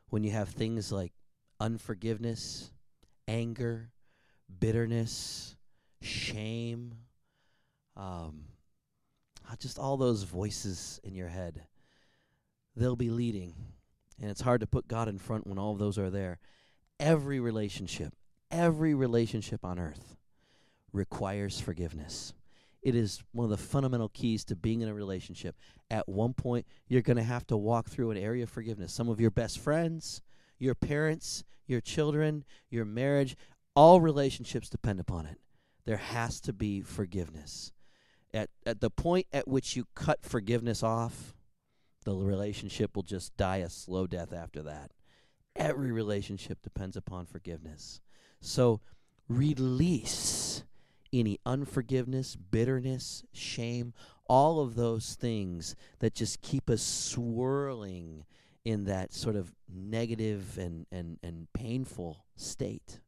when 0.08 0.24
you 0.24 0.30
have 0.30 0.48
things 0.48 0.92
like 0.92 1.12
unforgiveness 1.60 2.70
anger 3.26 3.90
bitterness, 4.60 5.56
shame, 6.02 6.94
um, 7.96 8.44
uh, 9.50 9.56
just 9.58 9.78
all 9.78 9.96
those 9.96 10.22
voices 10.22 11.00
in 11.04 11.14
your 11.14 11.28
head. 11.28 11.66
They'll 12.76 12.96
be 12.96 13.10
leading. 13.10 13.54
And 14.20 14.30
it's 14.30 14.40
hard 14.40 14.60
to 14.60 14.66
put 14.66 14.88
God 14.88 15.08
in 15.08 15.18
front 15.18 15.46
when 15.46 15.58
all 15.58 15.72
of 15.72 15.78
those 15.78 15.98
are 15.98 16.10
there. 16.10 16.38
Every 17.00 17.40
relationship, 17.40 18.14
every 18.50 18.94
relationship 18.94 19.64
on 19.64 19.78
earth 19.78 20.16
requires 20.92 21.60
forgiveness. 21.60 22.32
It 22.84 22.94
is 22.94 23.22
one 23.32 23.44
of 23.44 23.50
the 23.50 23.56
fundamental 23.56 24.10
keys 24.10 24.44
to 24.44 24.56
being 24.56 24.82
in 24.82 24.88
a 24.90 24.94
relationship. 24.94 25.56
At 25.90 26.06
one 26.06 26.34
point, 26.34 26.66
you're 26.86 27.00
going 27.00 27.16
to 27.16 27.22
have 27.22 27.46
to 27.46 27.56
walk 27.56 27.88
through 27.88 28.10
an 28.10 28.18
area 28.18 28.42
of 28.42 28.50
forgiveness. 28.50 28.92
Some 28.92 29.08
of 29.08 29.20
your 29.20 29.30
best 29.30 29.58
friends, 29.58 30.20
your 30.58 30.74
parents, 30.74 31.44
your 31.66 31.80
children, 31.80 32.44
your 32.68 32.84
marriage, 32.84 33.36
all 33.74 34.02
relationships 34.02 34.68
depend 34.68 35.00
upon 35.00 35.24
it. 35.24 35.38
There 35.86 35.96
has 35.96 36.42
to 36.42 36.52
be 36.52 36.82
forgiveness. 36.82 37.72
At, 38.34 38.50
at 38.66 38.80
the 38.80 38.90
point 38.90 39.26
at 39.32 39.48
which 39.48 39.76
you 39.76 39.86
cut 39.94 40.22
forgiveness 40.22 40.82
off, 40.82 41.34
the 42.04 42.14
relationship 42.14 42.94
will 42.94 43.02
just 43.02 43.34
die 43.38 43.58
a 43.58 43.70
slow 43.70 44.06
death 44.06 44.34
after 44.34 44.62
that. 44.62 44.92
Every 45.56 45.90
relationship 45.90 46.58
depends 46.62 46.98
upon 46.98 47.24
forgiveness. 47.24 48.02
So 48.42 48.80
release 49.26 50.43
any 51.14 51.38
unforgiveness, 51.46 52.36
bitterness, 52.36 53.24
shame, 53.32 53.94
all 54.26 54.60
of 54.60 54.74
those 54.74 55.14
things 55.14 55.76
that 56.00 56.14
just 56.14 56.40
keep 56.40 56.68
us 56.68 56.82
swirling 56.82 58.24
in 58.64 58.84
that 58.84 59.12
sort 59.12 59.36
of 59.36 59.52
negative 59.72 60.58
and, 60.58 60.86
and, 60.90 61.18
and 61.22 61.46
painful 61.52 62.24
state. 62.36 63.00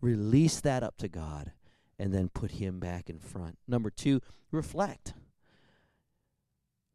Release 0.00 0.60
that 0.60 0.82
up 0.82 0.96
to 0.98 1.08
God 1.08 1.52
and 1.98 2.12
then 2.12 2.28
put 2.28 2.52
Him 2.52 2.78
back 2.78 3.08
in 3.08 3.18
front. 3.18 3.58
Number 3.66 3.90
two, 3.90 4.20
reflect. 4.50 5.14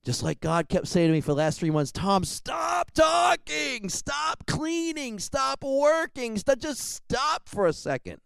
Just 0.05 0.23
like 0.23 0.39
God 0.39 0.69
kept 0.69 0.87
saying 0.87 1.09
to 1.09 1.13
me 1.13 1.21
for 1.21 1.31
the 1.31 1.37
last 1.37 1.59
three 1.59 1.71
months, 1.71 1.91
Tom, 1.91 2.23
stop 2.23 2.91
talking, 2.91 3.89
stop 3.89 4.45
cleaning, 4.45 5.19
stop 5.19 5.63
working, 5.63 6.37
just 6.59 6.79
stop 6.79 7.49
for 7.49 7.65
a 7.65 7.73
second 7.73 8.21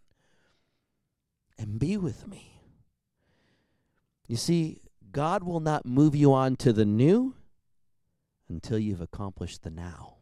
and 1.62 1.80
be 1.80 1.95
with 1.95 2.28
me. 2.28 2.63
You 4.28 4.36
see, 4.36 4.82
God 5.12 5.43
will 5.43 5.60
not 5.60 5.86
move 5.86 6.15
you 6.15 6.34
on 6.34 6.56
to 6.58 6.74
the 6.74 6.86
new 6.86 7.36
until 8.50 8.80
you've 8.80 9.02
accomplished 9.02 9.62
the 9.63 9.69
now. 9.69 10.15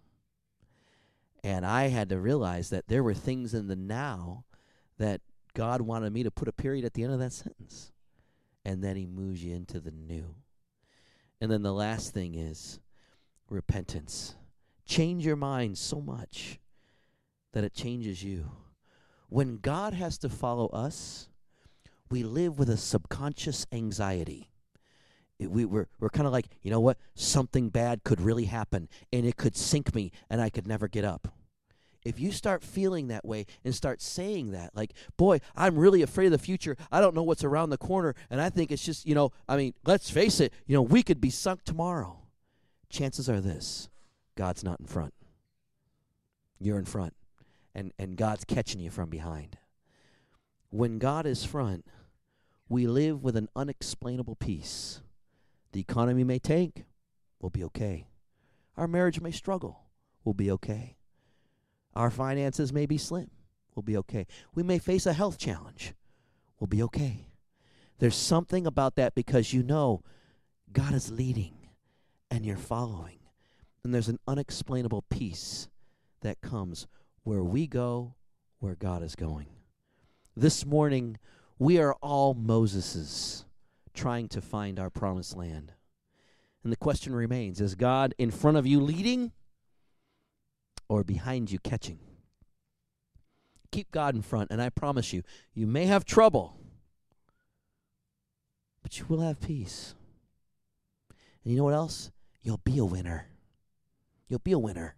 And 1.44 1.66
I 1.66 1.88
had 1.88 2.10
to 2.10 2.20
realize 2.20 2.70
that 2.72 2.88
there 2.88 3.04
were 3.04 3.14
things 3.14 3.54
in 3.54 3.68
the 3.68 3.76
now 3.76 4.44
that 4.98 5.22
God 5.54 5.82
wanted 5.82 6.12
me 6.12 6.24
to 6.24 6.32
put 6.32 6.50
a 6.50 6.54
period 6.54 6.84
at 6.84 6.94
the 6.94 7.04
end 7.04 7.14
of 7.14 7.20
that 7.20 7.32
sentence. 7.32 7.94
And 8.66 8.84
then 8.84 8.98
he 8.98 9.06
moves 9.06 9.44
you 9.44 9.56
into 9.56 9.80
the 9.80 9.92
new. 9.92 10.36
And 11.40 11.50
then 11.50 11.64
the 11.64 11.74
last 11.74 12.14
thing 12.14 12.36
is 12.36 12.82
repentance. 13.50 14.36
Change 14.86 15.26
your 15.26 15.38
mind 15.38 15.78
so 15.78 16.02
much 16.02 16.60
that 17.54 17.64
it 17.64 17.74
changes 17.74 18.22
you. 18.24 18.52
When 19.30 19.58
God 19.58 19.94
has 19.94 20.18
to 20.20 20.30
follow 20.30 20.68
us, 20.68 21.30
we 22.10 22.24
live 22.24 22.58
with 22.58 22.70
a 22.70 22.78
subconscious 22.78 23.66
anxiety. 23.72 24.50
We, 25.40 25.64
we're 25.66 25.88
we're 26.00 26.10
kind 26.10 26.28
of 26.28 26.34
like, 26.34 26.48
you 26.62 26.72
know 26.72 26.80
what? 26.82 26.98
Something 27.16 27.70
bad 27.70 28.04
could 28.04 28.20
really 28.20 28.46
happen, 28.46 28.90
and 29.14 29.26
it 29.26 29.38
could 29.38 29.56
sink 29.56 29.96
me, 29.96 30.12
and 30.30 30.42
I 30.42 30.50
could 30.50 30.68
never 30.68 30.88
get 30.88 31.06
up. 31.06 31.30
If 32.04 32.20
you 32.20 32.32
start 32.32 32.64
feeling 32.64 33.08
that 33.08 33.26
way 33.26 33.46
and 33.64 33.76
start 33.76 34.02
saying 34.02 34.52
that, 34.52 34.76
like, 34.76 34.94
boy, 35.16 35.40
I'm 35.56 35.78
really 35.78 36.02
afraid 36.02 36.28
of 36.28 36.32
the 36.32 36.38
future. 36.38 36.76
I 36.92 37.00
don't 37.00 37.14
know 37.14 37.24
what's 37.24 37.44
around 37.44 37.70
the 37.70 37.78
corner, 37.78 38.16
and 38.30 38.42
I 38.42 38.50
think 38.50 38.72
it's 38.72 38.84
just, 38.84 39.06
you 39.06 39.14
know, 39.16 39.32
I 39.48 39.58
mean, 39.58 39.74
let's 39.86 40.10
face 40.10 40.40
it, 40.40 40.54
you 40.66 40.76
know, 40.76 40.82
we 40.82 41.04
could 41.04 41.22
be 41.22 41.30
sunk 41.30 41.64
tomorrow. 41.64 42.18
Chances 42.90 43.30
are 43.30 43.40
this 43.40 43.90
God's 44.36 44.64
not 44.64 44.80
in 44.80 44.88
front. 44.88 45.14
You're 46.60 46.80
in 46.80 46.86
front, 46.86 47.14
and, 47.80 47.94
and 47.98 48.18
God's 48.18 48.44
catching 48.44 48.82
you 48.82 48.92
from 48.92 49.10
behind. 49.10 49.58
When 50.70 51.00
God 51.00 51.26
is 51.26 51.46
front, 51.46 51.86
we 52.68 52.86
live 52.86 53.24
with 53.24 53.38
an 53.38 53.48
unexplainable 53.56 54.36
peace. 54.36 55.02
The 55.72 55.80
economy 55.80 56.26
may 56.26 56.40
tank, 56.40 56.84
we'll 57.40 57.50
be 57.50 57.64
okay. 57.64 58.08
Our 58.76 58.88
marriage 58.88 59.22
may 59.22 59.32
struggle, 59.32 59.86
we'll 60.26 60.34
be 60.34 60.52
okay. 60.52 60.98
Our 61.96 62.12
finances 62.12 62.74
may 62.74 62.86
be 62.86 62.98
slim, 62.98 63.32
we'll 63.74 63.84
be 63.84 63.98
okay. 63.98 64.28
We 64.54 64.62
may 64.62 64.78
face 64.78 65.06
a 65.06 65.14
health 65.14 65.38
challenge, 65.38 65.94
we'll 66.60 66.68
be 66.68 66.84
okay. 66.84 67.28
There's 68.00 68.16
something 68.16 68.68
about 68.68 68.96
that 68.96 69.16
because 69.16 69.54
you 69.54 69.64
know 69.64 70.04
God 70.72 70.94
is 70.94 71.12
leading 71.12 71.56
and 72.30 72.46
you're 72.46 72.58
following. 72.58 73.20
And 73.84 73.94
there's 73.94 74.10
an 74.10 74.20
unexplainable 74.28 75.06
peace 75.10 75.70
that 76.22 76.42
comes 76.42 76.86
where 77.24 77.44
we 77.44 77.68
go, 77.68 78.16
where 78.60 78.76
God 78.76 79.04
is 79.04 79.16
going. 79.16 79.48
This 80.36 80.66
morning, 80.66 81.18
we 81.58 81.78
are 81.80 81.94
all 81.96 82.34
Moseses 82.34 83.46
trying 83.94 84.28
to 84.30 84.42
find 84.42 84.80
our 84.80 84.90
promised 84.90 85.36
land. 85.36 85.74
And 86.64 86.72
the 86.72 86.78
question 86.78 87.14
remains 87.14 87.62
is 87.62 87.76
God 87.76 88.14
in 88.18 88.32
front 88.32 88.58
of 88.58 88.66
you 88.66 88.80
leading 88.80 89.32
or 90.88 91.04
behind 91.04 91.52
you 91.52 91.60
catching? 91.60 92.00
Keep 93.72 93.92
God 93.92 94.16
in 94.16 94.22
front, 94.22 94.50
and 94.50 94.62
I 94.62 94.70
promise 94.70 95.14
you, 95.14 95.22
you 95.54 95.68
may 95.68 95.86
have 95.86 96.04
trouble, 96.04 96.58
but 98.82 98.98
you 98.98 99.06
will 99.08 99.22
have 99.22 99.40
peace. 99.40 99.94
And 101.44 101.52
you 101.54 101.58
know 101.58 101.66
what 101.66 101.76
else? 101.76 102.12
You'll 102.42 102.62
be 102.64 102.80
a 102.80 102.86
winner. 102.86 103.28
You'll 104.28 104.40
be 104.40 104.54
a 104.54 104.60
winner. 104.60 104.96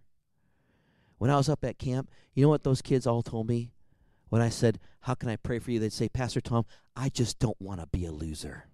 When 1.21 1.29
I 1.29 1.38
was 1.38 1.49
up 1.49 1.63
at 1.63 1.77
camp, 1.77 2.10
you 2.34 2.41
know 2.41 2.49
what 2.49 2.63
those 2.63 2.81
kids 2.81 3.05
all 3.05 3.21
told 3.21 3.47
me? 3.47 3.73
When 4.29 4.41
I 4.41 4.49
said, 4.49 4.79
How 5.01 5.13
can 5.13 5.29
I 5.29 5.36
pray 5.36 5.60
for 5.60 5.69
you? 5.69 5.77
They'd 5.77 5.93
say, 5.93 6.10
Pastor 6.10 6.41
Tom, 6.41 6.65
I 6.95 7.10
just 7.10 7.38
don't 7.38 7.62
want 7.62 7.79
to 7.79 7.86
be 7.86 8.07
a 8.07 8.12
loser. 8.12 8.65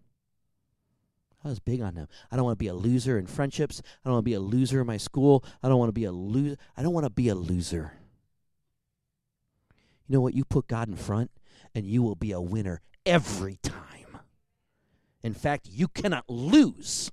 I 1.44 1.50
was 1.50 1.60
big 1.60 1.82
on 1.82 1.96
them. 1.96 2.08
I 2.32 2.38
don't 2.38 2.46
want 2.46 2.58
to 2.58 2.64
be 2.64 2.70
a 2.70 2.74
loser 2.74 3.20
in 3.20 3.28
friendships. 3.28 3.82
I 3.86 4.08
don't 4.08 4.14
want 4.14 4.24
to 4.24 4.30
be 4.30 4.34
a 4.34 4.40
loser 4.40 4.80
in 4.80 4.88
my 4.88 4.96
school. 4.96 5.44
I 5.62 5.68
don't 5.68 5.78
want 5.78 5.90
to 5.90 5.94
be 5.94 6.06
a 6.06 6.12
loser. 6.14 6.56
I 6.78 6.84
don't 6.84 6.94
want 6.94 7.06
to 7.06 7.10
be 7.10 7.28
a 7.28 7.36
loser. 7.36 7.92
You 10.08 10.14
know 10.14 10.22
what? 10.22 10.34
You 10.34 10.46
put 10.46 10.70
God 10.70 10.88
in 10.88 10.96
front, 10.96 11.32
and 11.76 11.86
you 11.86 12.02
will 12.02 12.16
be 12.16 12.32
a 12.32 12.40
winner 12.40 12.80
every 13.06 13.58
time. 13.62 14.20
In 15.22 15.34
fact, 15.34 15.68
you 15.70 15.90
cannot 15.90 16.30
lose 16.30 17.12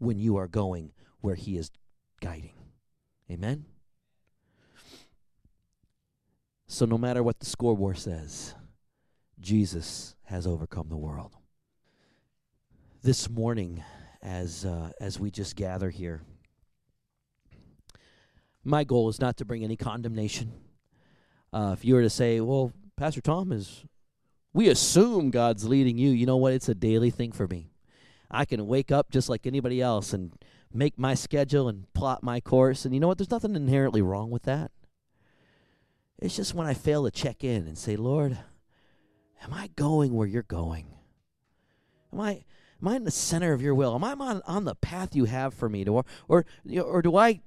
when 0.00 0.18
you 0.18 0.36
are 0.36 0.48
going 0.48 0.90
where 1.20 1.36
He 1.36 1.56
is 1.56 1.70
guiding. 2.20 2.54
Amen? 3.30 3.66
So, 6.68 6.84
no 6.84 6.98
matter 6.98 7.22
what 7.22 7.38
the 7.38 7.46
scoreboard 7.46 7.96
says, 7.96 8.54
Jesus 9.38 10.16
has 10.24 10.46
overcome 10.46 10.88
the 10.88 10.96
world. 10.96 11.36
This 13.02 13.30
morning, 13.30 13.84
as 14.20 14.64
uh, 14.64 14.90
as 15.00 15.20
we 15.20 15.30
just 15.30 15.54
gather 15.54 15.90
here, 15.90 16.22
my 18.64 18.82
goal 18.82 19.08
is 19.08 19.20
not 19.20 19.36
to 19.36 19.44
bring 19.44 19.62
any 19.62 19.76
condemnation. 19.76 20.54
Uh, 21.52 21.70
if 21.78 21.84
you 21.84 21.94
were 21.94 22.02
to 22.02 22.10
say, 22.10 22.40
"Well, 22.40 22.72
Pastor 22.96 23.20
Tom 23.20 23.52
is," 23.52 23.84
we 24.52 24.68
assume 24.68 25.30
God's 25.30 25.68
leading 25.68 25.98
you. 25.98 26.10
You 26.10 26.26
know 26.26 26.36
what? 26.36 26.52
It's 26.52 26.68
a 26.68 26.74
daily 26.74 27.10
thing 27.10 27.30
for 27.30 27.46
me. 27.46 27.70
I 28.28 28.44
can 28.44 28.66
wake 28.66 28.90
up 28.90 29.12
just 29.12 29.28
like 29.28 29.46
anybody 29.46 29.80
else 29.80 30.12
and 30.12 30.32
make 30.74 30.98
my 30.98 31.14
schedule 31.14 31.68
and 31.68 31.92
plot 31.94 32.24
my 32.24 32.40
course. 32.40 32.84
And 32.84 32.92
you 32.92 32.98
know 32.98 33.06
what? 33.06 33.18
There's 33.18 33.30
nothing 33.30 33.54
inherently 33.54 34.02
wrong 34.02 34.30
with 34.30 34.42
that. 34.42 34.72
It's 36.18 36.36
just 36.36 36.54
when 36.54 36.66
I 36.66 36.74
fail 36.74 37.04
to 37.04 37.10
check 37.10 37.44
in 37.44 37.66
and 37.66 37.76
say, 37.76 37.96
Lord, 37.96 38.38
am 39.42 39.52
I 39.52 39.68
going 39.76 40.14
where 40.14 40.26
you're 40.26 40.42
going? 40.42 40.86
Am 42.12 42.20
I 42.20 42.44
am 42.80 42.88
I 42.88 42.96
in 42.96 43.04
the 43.04 43.10
center 43.10 43.52
of 43.52 43.60
your 43.60 43.74
will? 43.74 43.94
Am 43.94 44.04
I 44.04 44.12
on, 44.12 44.42
on 44.46 44.64
the 44.64 44.74
path 44.74 45.14
you 45.14 45.26
have 45.26 45.52
for 45.54 45.68
me? 45.68 45.84
To, 45.84 45.92
or 45.92 46.04
or 46.28 46.44
or 46.80 47.02
do 47.02 47.16
I 47.16 47.42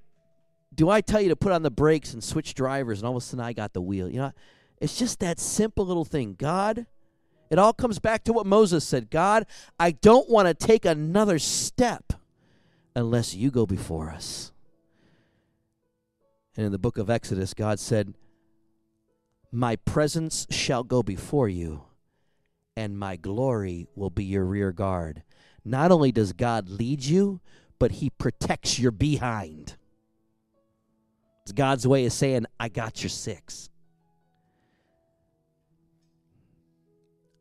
do 0.73 0.89
I 0.89 1.01
tell 1.01 1.19
you 1.19 1.29
to 1.29 1.36
put 1.36 1.51
on 1.51 1.63
the 1.63 1.71
brakes 1.71 2.13
and 2.13 2.23
switch 2.23 2.53
drivers 2.53 2.99
and 2.99 3.08
all 3.08 3.17
of 3.17 3.23
a 3.23 3.25
sudden 3.25 3.43
I 3.43 3.53
got 3.53 3.73
the 3.73 3.82
wheel? 3.82 4.08
You 4.10 4.19
know, 4.19 4.32
it's 4.79 4.97
just 4.97 5.19
that 5.19 5.39
simple 5.39 5.86
little 5.86 6.05
thing. 6.05 6.36
God, 6.38 6.86
it 7.49 7.58
all 7.58 7.73
comes 7.73 7.99
back 7.99 8.23
to 8.25 8.34
what 8.34 8.45
Moses 8.45 8.84
said. 8.84 9.10
God, 9.10 9.45
I 9.79 9.91
don't 9.91 10.29
want 10.29 10.47
to 10.47 10.53
take 10.53 10.86
another 10.86 11.39
step 11.39 12.13
unless 12.95 13.34
you 13.34 13.49
go 13.49 13.65
before 13.65 14.12
us. 14.12 14.51
And 16.55 16.65
in 16.65 16.71
the 16.71 16.77
book 16.77 16.97
of 16.97 17.10
Exodus, 17.10 17.53
God 17.53 17.79
said, 17.79 18.13
My 19.51 19.77
presence 19.77 20.45
shall 20.51 20.83
go 20.83 21.01
before 21.01 21.49
you, 21.49 21.83
and 22.77 22.99
my 22.99 23.15
glory 23.15 23.88
will 23.95 24.12
be 24.12 24.23
your 24.23 24.45
rear 24.45 24.71
guard. 24.71 25.23
Not 25.65 25.91
only 25.91 26.12
does 26.12 26.33
God 26.33 26.69
lead 26.69 27.03
you, 27.03 27.41
but 27.79 27.93
he 27.93 28.12
protects 28.12 28.77
your 28.77 28.91
behind. 28.91 29.75
It's 31.43 31.51
God's 31.51 31.88
way 31.88 32.05
of 32.05 32.13
saying, 32.13 32.45
I 32.59 32.69
got 32.69 33.01
your 33.01 33.09
six. 33.09 33.69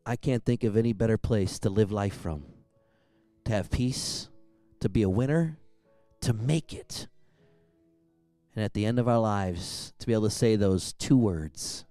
I 0.03 0.15
can't 0.15 0.43
think 0.43 0.63
of 0.63 0.75
any 0.75 0.93
better 0.93 1.19
place 1.19 1.59
to 1.59 1.69
live 1.69 1.91
life 1.91 2.15
from. 2.15 2.43
To 3.45 3.51
have 3.51 3.69
peace, 3.69 4.29
to 4.79 4.89
be 4.89 5.03
a 5.03 5.09
winner, 5.09 5.59
to 6.21 6.33
make 6.33 6.73
it. 6.73 7.07
And 8.55 8.65
at 8.65 8.73
the 8.73 8.87
end 8.87 8.97
of 8.97 9.07
our 9.07 9.19
lives, 9.19 9.93
to 9.99 10.07
be 10.07 10.13
able 10.13 10.23
to 10.23 10.31
say 10.31 10.55
those 10.55 10.93
two 10.93 11.17
words 11.17 11.85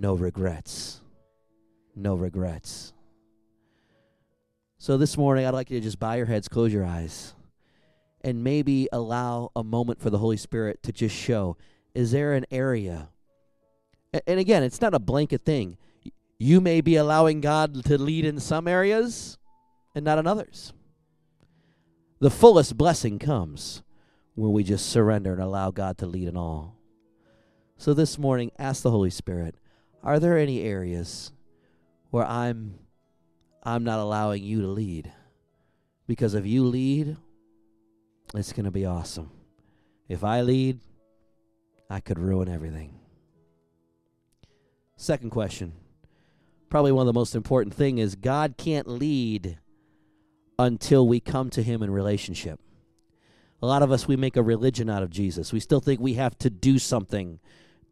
no 0.00 0.14
regrets. 0.14 1.00
No 1.94 2.14
regrets. 2.14 2.92
So 4.78 4.98
this 4.98 5.16
morning, 5.16 5.46
I'd 5.46 5.54
like 5.54 5.70
you 5.70 5.78
to 5.78 5.84
just 5.84 5.98
bow 5.98 6.14
your 6.14 6.26
heads, 6.26 6.48
close 6.48 6.72
your 6.72 6.84
eyes, 6.84 7.34
and 8.20 8.42
maybe 8.44 8.88
allow 8.92 9.50
a 9.54 9.62
moment 9.62 10.00
for 10.00 10.10
the 10.10 10.18
Holy 10.18 10.36
Spirit 10.36 10.82
to 10.82 10.92
just 10.92 11.14
show 11.14 11.56
is 11.94 12.10
there 12.10 12.34
an 12.34 12.44
area? 12.50 13.08
And 14.26 14.40
again, 14.40 14.64
it's 14.64 14.80
not 14.80 14.94
a 14.94 14.98
blanket 14.98 15.44
thing. 15.44 15.76
You 16.38 16.60
may 16.60 16.80
be 16.80 16.96
allowing 16.96 17.40
God 17.40 17.84
to 17.84 17.96
lead 17.96 18.24
in 18.24 18.40
some 18.40 18.66
areas 18.66 19.38
and 19.94 20.04
not 20.04 20.18
in 20.18 20.26
others. 20.26 20.72
The 22.18 22.30
fullest 22.30 22.76
blessing 22.76 23.20
comes 23.20 23.82
when 24.34 24.52
we 24.52 24.64
just 24.64 24.86
surrender 24.86 25.32
and 25.32 25.42
allow 25.42 25.70
God 25.70 25.98
to 25.98 26.06
lead 26.06 26.26
in 26.26 26.36
all. 26.36 26.76
So 27.76 27.94
this 27.94 28.18
morning, 28.18 28.50
ask 28.58 28.82
the 28.82 28.90
Holy 28.90 29.10
Spirit, 29.10 29.56
are 30.04 30.20
there 30.20 30.38
any 30.38 30.60
areas 30.62 31.32
where 32.10 32.26
I'm 32.26 32.78
I'm 33.62 33.82
not 33.82 33.98
allowing 33.98 34.44
you 34.44 34.60
to 34.60 34.68
lead? 34.68 35.10
Because 36.06 36.34
if 36.34 36.46
you 36.46 36.64
lead, 36.64 37.16
it's 38.34 38.52
going 38.52 38.66
to 38.66 38.70
be 38.70 38.84
awesome. 38.84 39.30
If 40.06 40.22
I 40.22 40.42
lead, 40.42 40.80
I 41.88 42.00
could 42.00 42.18
ruin 42.18 42.48
everything. 42.48 42.94
Second 44.96 45.30
question. 45.30 45.72
Probably 46.68 46.92
one 46.92 47.02
of 47.02 47.14
the 47.14 47.18
most 47.18 47.34
important 47.34 47.74
thing 47.74 47.96
is 47.96 48.14
God 48.14 48.56
can't 48.58 48.86
lead 48.86 49.58
until 50.58 51.08
we 51.08 51.20
come 51.20 51.48
to 51.50 51.62
him 51.62 51.82
in 51.82 51.90
relationship. 51.90 52.60
A 53.62 53.66
lot 53.66 53.82
of 53.82 53.90
us 53.90 54.06
we 54.06 54.16
make 54.16 54.36
a 54.36 54.42
religion 54.42 54.90
out 54.90 55.02
of 55.02 55.08
Jesus. 55.08 55.52
We 55.52 55.60
still 55.60 55.80
think 55.80 56.00
we 56.00 56.14
have 56.14 56.36
to 56.38 56.50
do 56.50 56.78
something 56.78 57.40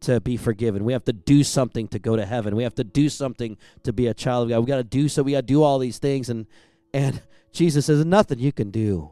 to 0.03 0.19
be 0.19 0.37
forgiven. 0.37 0.83
We 0.83 0.93
have 0.93 1.05
to 1.05 1.13
do 1.13 1.43
something 1.43 1.87
to 1.89 1.99
go 1.99 2.15
to 2.15 2.25
heaven. 2.25 2.55
We 2.55 2.63
have 2.63 2.75
to 2.75 2.83
do 2.83 3.09
something 3.09 3.57
to 3.83 3.93
be 3.93 4.07
a 4.07 4.13
child 4.13 4.43
of 4.43 4.49
God. 4.49 4.59
We 4.59 4.65
got 4.67 4.77
to 4.77 4.83
do 4.83 5.07
so. 5.07 5.23
We 5.23 5.31
got 5.31 5.41
to 5.41 5.47
do 5.47 5.63
all 5.63 5.79
these 5.79 5.97
things 5.97 6.29
and 6.29 6.45
and 6.93 7.21
Jesus 7.51 7.85
says 7.85 8.03
nothing 8.05 8.39
you 8.39 8.51
can 8.51 8.71
do. 8.71 9.11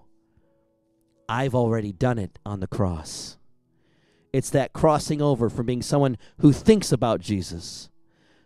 I've 1.30 1.56
already 1.56 1.92
done 1.92 2.18
it 2.20 2.40
on 2.46 2.60
the 2.60 2.68
cross. 2.68 3.38
It's 4.34 4.50
that 4.50 4.74
crossing 4.74 5.22
over 5.22 5.50
from 5.50 5.66
being 5.66 5.82
someone 5.82 6.18
who 6.40 6.52
thinks 6.52 6.92
about 6.92 7.22
Jesus, 7.22 7.90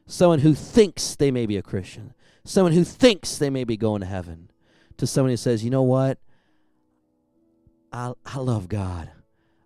someone 0.05 0.39
who 0.39 0.53
thinks 0.53 1.15
they 1.15 1.31
may 1.31 1.45
be 1.45 1.57
a 1.57 1.61
Christian, 1.61 2.13
someone 2.43 2.73
who 2.73 2.83
thinks 2.83 3.37
they 3.37 3.49
may 3.49 3.63
be 3.63 3.77
going 3.77 4.01
to 4.01 4.07
heaven, 4.07 4.49
to 4.97 5.07
someone 5.07 5.31
who 5.31 5.37
says, 5.37 5.63
you 5.63 5.69
know 5.69 5.83
what? 5.83 6.19
I, 7.91 8.13
I 8.25 8.39
love 8.39 8.67
God. 8.67 9.11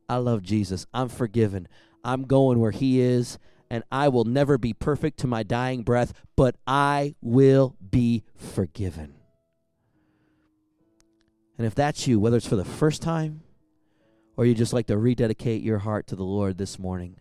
I 0.08 0.18
love 0.18 0.42
Jesus. 0.42 0.86
I'm 0.94 1.10
forgiven. 1.10 1.68
I'm 2.04 2.24
going 2.24 2.60
where 2.60 2.72
He 2.72 3.00
is, 3.00 3.38
and 3.70 3.84
I 3.92 4.10
will 4.10 4.26
never 4.26 4.58
be 4.58 4.74
perfect 4.74 5.20
to 5.20 5.28
my 5.28 5.44
dying 5.44 5.84
breath, 5.84 6.14
but 6.36 6.56
I 6.66 7.16
will 7.22 7.76
be 7.90 8.24
forgiven. 8.36 9.16
And 11.58 11.68
if 11.68 11.76
that's 11.76 12.08
you, 12.08 12.20
whether 12.20 12.38
it's 12.38 12.48
for 12.48 12.56
the 12.56 12.64
first 12.66 13.02
time 13.02 13.42
or 14.38 14.46
you 14.46 14.56
just 14.56 14.72
like 14.72 14.88
to 14.88 14.98
rededicate 14.98 15.62
your 15.62 15.80
heart 15.80 16.08
to 16.08 16.16
the 16.16 16.24
Lord 16.24 16.58
this 16.58 16.80
morning, 16.80 17.20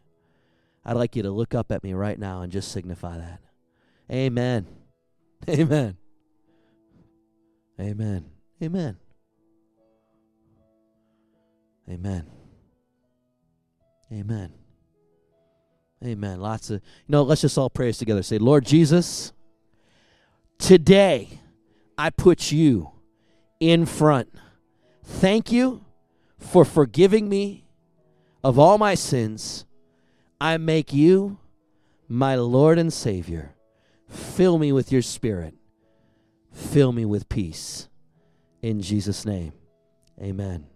I'd 0.85 0.97
like 0.97 1.17
you 1.17 1.25
to 1.25 1.31
look 1.31 1.55
up 1.55 1.73
at 1.73 1.83
me 1.83 1.93
right 1.93 2.19
now 2.19 2.43
and 2.43 2.53
just 2.53 2.71
signify 2.71 3.19
that. 3.19 3.41
Amen. 4.11 4.67
Amen. 5.49 5.97
Amen. 7.81 8.27
Amen. 8.63 8.97
Amen. 11.91 12.27
Amen. 14.11 14.58
Amen. 16.05 16.41
Lots 16.41 16.71
of, 16.71 16.81
you 16.83 17.13
know, 17.13 17.23
let's 17.23 17.41
just 17.41 17.59
all 17.59 17.71
pray 17.71 17.89
this 17.89 17.99
together. 17.99 18.23
Say, 18.23 18.39
Lord 18.39 18.65
Jesus, 18.65 19.33
today 20.59 21.41
I 21.97 22.11
put 22.11 22.53
you 22.53 22.93
in 23.59 23.85
front. 23.85 24.33
Thank 25.03 25.51
you 25.51 25.85
for 26.39 26.65
forgiving 26.65 27.29
me 27.29 27.65
of 28.45 28.59
all 28.59 28.79
my 28.79 28.95
sins. 28.95 29.65
I 30.41 30.57
make 30.57 30.93
you 30.93 31.39
my 32.07 32.37
Lord 32.37 32.79
and 32.79 32.93
Savior. 32.93 33.55
Fill 34.09 34.59
me 34.59 34.71
with 34.73 34.93
your 34.93 35.03
spirit. 35.03 35.55
Fill 36.53 36.93
me 36.93 37.05
with 37.05 37.29
peace. 37.29 37.89
In 38.63 38.81
Jesus' 38.81 39.25
name, 39.25 39.53
amen. 40.21 40.67